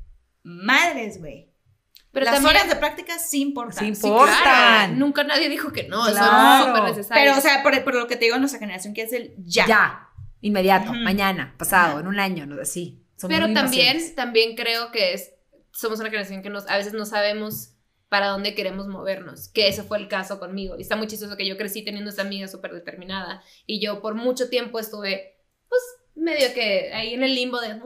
[0.43, 1.51] madres, güey.
[2.12, 3.85] Pero Las también, horas de práctica sí importan.
[3.87, 4.43] Sí sí, importan.
[4.43, 6.62] claro, nunca nadie dijo que no, Claro.
[6.62, 7.25] son súper necesarios.
[7.27, 9.66] Pero, o sea, por, por lo que te digo, nuestra generación que es el ya.
[9.66, 10.09] Ya.
[10.41, 13.03] inmediato, mañana, pasado, en un año, no así.
[13.16, 15.32] Somos Pero también, también creo que es,
[15.72, 17.74] somos una generación que nos, a veces no sabemos
[18.08, 20.76] para dónde queremos movernos, que ese fue el caso conmigo.
[20.78, 24.14] Y está muy chistoso que yo crecí teniendo esa amiga súper determinada y yo por
[24.14, 25.82] mucho tiempo estuve, pues,
[26.14, 27.80] medio que ahí en el limbo de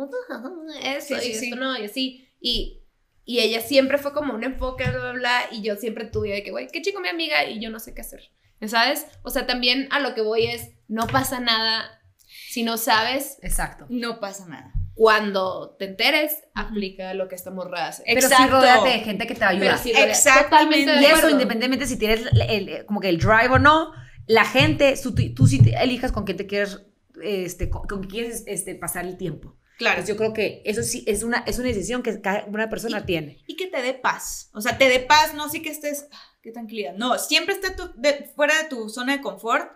[0.84, 1.44] eso Sí, sí, y sí.
[1.46, 2.28] esto no, y así.
[2.40, 2.82] Y,
[3.24, 6.42] y ella siempre fue como un enfoque, bla, bla, bla, y yo siempre tuve de
[6.42, 8.30] que, güey, qué chico mi amiga y yo no sé qué hacer.
[8.66, 9.06] ¿Sabes?
[9.22, 12.02] O sea, también a lo que voy es, no pasa nada
[12.48, 13.86] si no sabes Exacto.
[13.88, 14.72] No pasa nada.
[14.98, 18.02] Cuando te enteres, aplica lo que esta morra hace.
[18.04, 18.56] Pero sí Exacto.
[18.56, 19.78] rodéate de gente que te Pero ayuda.
[19.78, 20.92] sí, rodea- Exactamente.
[21.00, 23.92] y eso, independientemente si tienes el, el- como que el drive o no,
[24.26, 26.80] la gente, su- tú sí te elijas con quién te quieres,
[27.22, 29.56] este, con, con quién quieres este, pasar el tiempo.
[29.78, 29.98] Claro.
[29.98, 33.06] Pues yo creo que eso sí es una, es una decisión que cada una persona
[33.06, 33.38] tiene.
[33.46, 34.50] y que te dé paz.
[34.52, 36.94] O sea, te dé paz, no sí que estés, ah, qué tranquilidad.
[36.94, 39.70] No, siempre esté tu- de- fuera de tu zona de confort,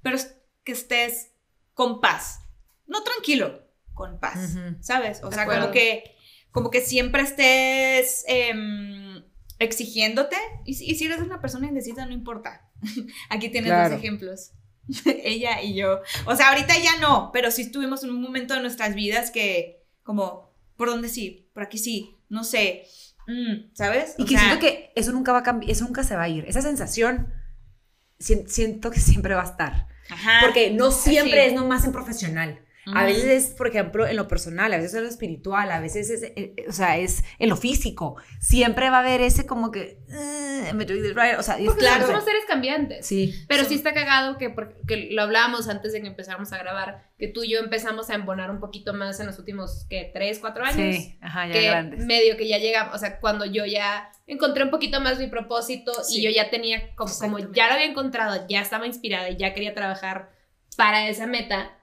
[0.00, 0.16] pero
[0.64, 1.32] que estés
[1.74, 2.38] con paz.
[2.86, 4.76] No tranquilo, con paz, Ujú.
[4.80, 5.20] ¿sabes?
[5.22, 6.14] O sea, como que,
[6.50, 9.22] como que siempre estés em,
[9.58, 10.36] exigiéndote.
[10.64, 12.68] Y, si- y si eres una persona indecisa, no importa.
[13.30, 13.90] Aquí tienes Claro.
[13.90, 14.52] dos ejemplos.
[15.24, 16.00] Ella y yo.
[16.26, 19.84] O sea, ahorita ya no, pero sí estuvimos en un momento de nuestras vidas que,
[20.02, 21.48] como, ¿por dónde sí?
[21.52, 22.16] ¿Por aquí sí?
[22.28, 22.86] No sé.
[23.26, 24.14] Mm, ¿Sabes?
[24.18, 26.28] Y que sea, siento que eso nunca va a cambiar, eso nunca se va a
[26.28, 26.44] ir.
[26.48, 27.32] Esa sensación
[28.18, 29.86] si- siento que siempre va a estar.
[30.08, 30.40] Ajá.
[30.42, 31.48] Porque no siempre Sí.
[31.48, 32.60] es nomás en profesional.
[32.86, 35.80] A veces es, por ejemplo, en lo personal, a veces es en lo espiritual, a
[35.80, 38.16] veces es, eh, eh, o sea, es en lo físico.
[38.40, 41.80] Siempre va a haber ese como que, "Uh, me doy right", o sea, es Porque
[41.80, 42.06] claro.
[42.06, 43.06] somos seres cambiantes.
[43.06, 43.34] Sí.
[43.48, 47.10] Pero Son- sí está cagado que, porque lo hablábamos antes de que empezáramos a grabar,
[47.18, 50.10] que tú y yo empezamos a embonar un poquito más en los últimos, ¿qué?
[50.12, 50.96] ¿Tres, cuatro años?
[50.96, 52.04] Sí, ajá, ya que grandes.
[52.06, 55.92] medio que ya llegamos, o sea, cuando yo ya encontré un poquito más mi propósito
[56.04, 56.18] Sí.
[56.20, 59.52] y yo ya tenía, como, como ya lo había encontrado, ya estaba inspirada y ya
[59.54, 60.30] quería trabajar
[60.76, 61.76] para esa meta,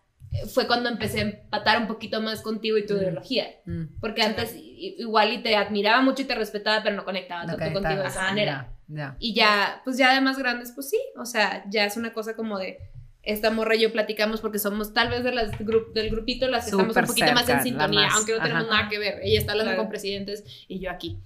[0.53, 2.97] fue cuando empecé a empatar un poquito más contigo y tu Mm.
[2.97, 3.47] ideología.
[3.65, 7.55] Mm, Porque antes igual y te admiraba mucho y te respetaba, pero no conectaba no
[7.57, 8.73] tanto contigo de esa ajá, manera.
[8.87, 9.15] ya.
[9.19, 12.35] Y ya, pues ya de más grandes, pues sí, o sea, ya es una cosa
[12.35, 12.77] como de
[13.23, 16.65] esta morra y yo platicamos porque somos tal vez de las gru- del grupito las
[16.65, 18.77] que estamos un poquito más en sintonía, más, aunque no tenemos ajá.
[18.77, 19.19] nada que ver.
[19.23, 19.83] Ella está hablando Claro.
[19.83, 21.17] con presidentes y yo aquí.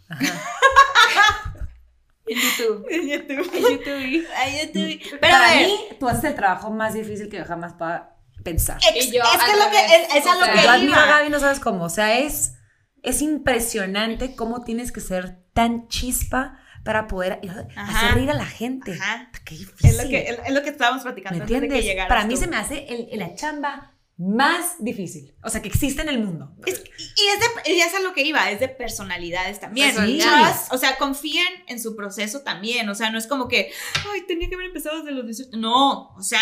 [2.28, 2.86] En YouTube.
[2.90, 3.52] En YouTube.
[3.54, 4.28] En YouTube.
[4.38, 5.02] Ay, YouTube.
[5.10, 8.11] Pero Para a ver, mí, tú haces el trabajo más difícil que yo jamás pueda
[8.44, 8.80] pensar.
[8.94, 11.06] ex- Y yo es que lo que es, es a lo que Yo admiro a.
[11.06, 11.86] Gaby, no sabes cómo.
[11.86, 12.54] O sea, es,
[13.04, 17.40] es impresionante cómo tienes que ser tan chispa para poder
[17.76, 17.98] Ajá.
[18.00, 18.94] hacer reír a la gente.
[18.94, 19.30] Ajá.
[19.46, 19.90] Qué difícil.
[19.92, 22.08] Es lo que, es, es lo que estábamos platicando ¿Me antes de que entiendes?
[22.08, 22.40] Para mí tú.
[22.42, 23.88] se me hace el- el- la chamba
[24.18, 25.36] más difícil.
[25.44, 26.56] O sea, que existe en el mundo.
[26.66, 29.88] Es- y es de, y es a lo que iba, es de personalidades también.
[29.90, 30.68] Personalidades.
[30.72, 32.88] O sea, confíen en su proceso también.
[32.90, 33.72] O sea, no es como que,
[34.14, 35.58] ay, tenía que haber empezado desde los 18.
[35.58, 36.40] No, o sea,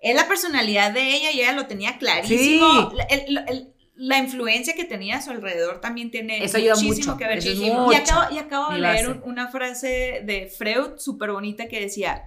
[0.00, 2.90] es la personalidad de ella y ella lo tenía clarísimo.
[2.90, 2.96] Sí.
[2.96, 7.14] La, el- el- la influencia que tenía a su alrededor también tiene Eso ayuda muchísimo
[7.14, 7.38] mucho, que ver.
[7.38, 7.96] eso es Y mucho.
[7.96, 12.24] acabo, y acabo de leer un- una frase de Freud súper bonita que decía,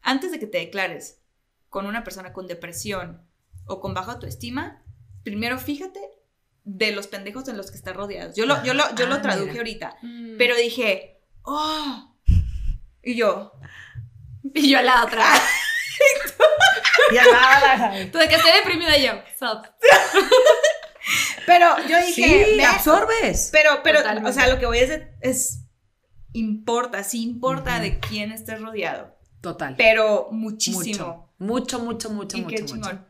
[0.00, 1.20] antes de que te declares
[1.68, 3.22] con una persona con depresión
[3.66, 4.82] o con baja autoestima,
[5.22, 6.00] primero fíjate
[6.64, 8.34] de los pendejos en los que estás rodeados.
[8.34, 9.60] Yo lo, yo lo, yo Ah, lo traduje mira.
[9.60, 10.36] ahorita, Mm.
[10.38, 12.16] pero dije, oh,
[13.02, 13.52] y yo,
[14.54, 15.26] Y yo la otra.
[17.12, 17.92] Ya nada.
[18.12, 19.12] Tú de que estoy deprimida yo.
[19.34, 19.66] Stop.
[21.46, 22.12] pero yo dije,
[22.46, 23.48] Sí, ve, absorbes.
[23.52, 24.30] pero, pero, Totalmente.
[24.30, 25.60] o sea, lo que voy a decir es,
[26.32, 29.74] importa, sí importa de quién estés rodeado, Total.
[29.76, 31.32] pero muchísimo.
[31.38, 32.74] Mucho, mucho, mucho, Y mucho, qué mucho.
[32.74, 33.06] chingón.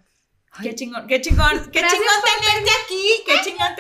[0.63, 3.75] Qué chingón, qué chingón, qué Gracias chingón tenerte aquí, qué chingón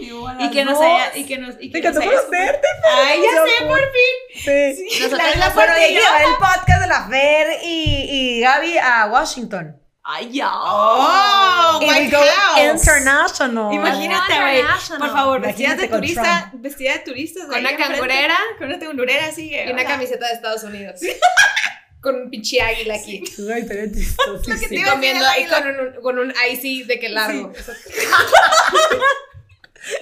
[0.00, 3.64] igual Y que nos haya, y que nos, y que nos conocerte, Ay, ya sé,
[3.64, 4.42] por- por fin.
[4.44, 4.88] Sí.
[4.90, 9.06] Sí, Nosotras la- que yo- llevar el podcast de la Fer y, y Gaby a
[9.06, 9.80] Washington.
[10.06, 10.50] Ay, ya.
[10.52, 12.60] Oh, White House.
[12.60, 13.72] international.
[13.72, 14.58] Imagínate, güey.
[14.58, 15.00] International.
[15.00, 17.46] Por favor, vestida de turista, vestida de turista.
[17.46, 19.50] Con una cangurera Con una cangurera, sí.
[19.54, 21.00] y una camiseta de Estados Unidos.
[22.04, 23.24] Con un pinche águila aquí.
[23.52, 24.60] Ay, estaría chistosísimo.
[24.60, 27.50] que te Y iba a comiendo el con un, con un icy de que largo.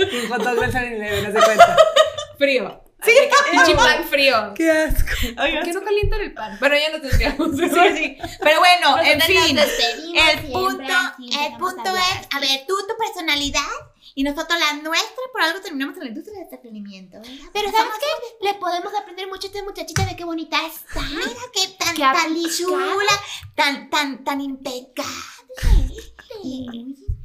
[0.00, 1.76] Un hot dog del 7-Eleven, no se cuenta.
[2.38, 2.82] Frío.
[3.04, 3.12] Sí,
[3.50, 4.54] pinche pan frío.
[4.54, 5.10] Qué asco.
[5.36, 6.56] ¿Por qué no calientan el pan?
[6.60, 7.48] Bueno, ya nos desviamos.
[7.56, 8.18] Sí, sí.
[8.42, 9.58] Pero bueno, en fin.
[9.58, 13.60] El punto, el punto es, a ver, tú tu personalidad
[14.14, 17.18] y nosotros la nuestra, por algo terminamos en la industria del entretenimiento.
[17.18, 17.50] ¿verdad?
[17.52, 18.46] Pero ¿sabes qué?
[18.46, 21.00] Le podemos aprender mucho a esta muchachita de qué bonita está.
[21.00, 23.20] Mira qué tan, Qué tan chula,
[23.54, 25.12] tan, tan, tan impecable.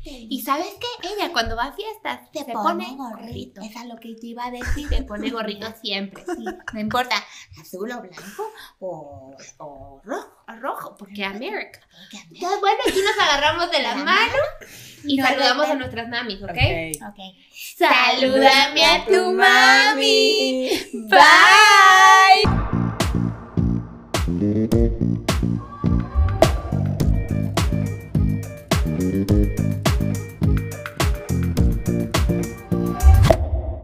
[0.09, 1.09] Y sabes qué?
[1.09, 3.19] Ella cuando va a fiestas se, Se pone, pone gorrito.
[3.19, 3.61] gorrito.
[3.61, 4.87] Es a lo que te iba a decir.
[4.89, 6.23] Se pone gorrito siempre.
[6.25, 7.15] Sí, no importa,
[7.59, 10.33] azul o blanco o, o rojo.
[10.47, 11.81] A rojo, porque América.
[12.31, 14.37] Entonces, bueno, aquí nos agarramos de la La mano
[15.03, 16.49] y No, saludamos a nuestras mamis, ¿ok?
[16.51, 17.09] Ok.
[17.09, 17.19] Ok.
[17.77, 20.69] Salúdame a tu mami.
[21.09, 22.76] Bye.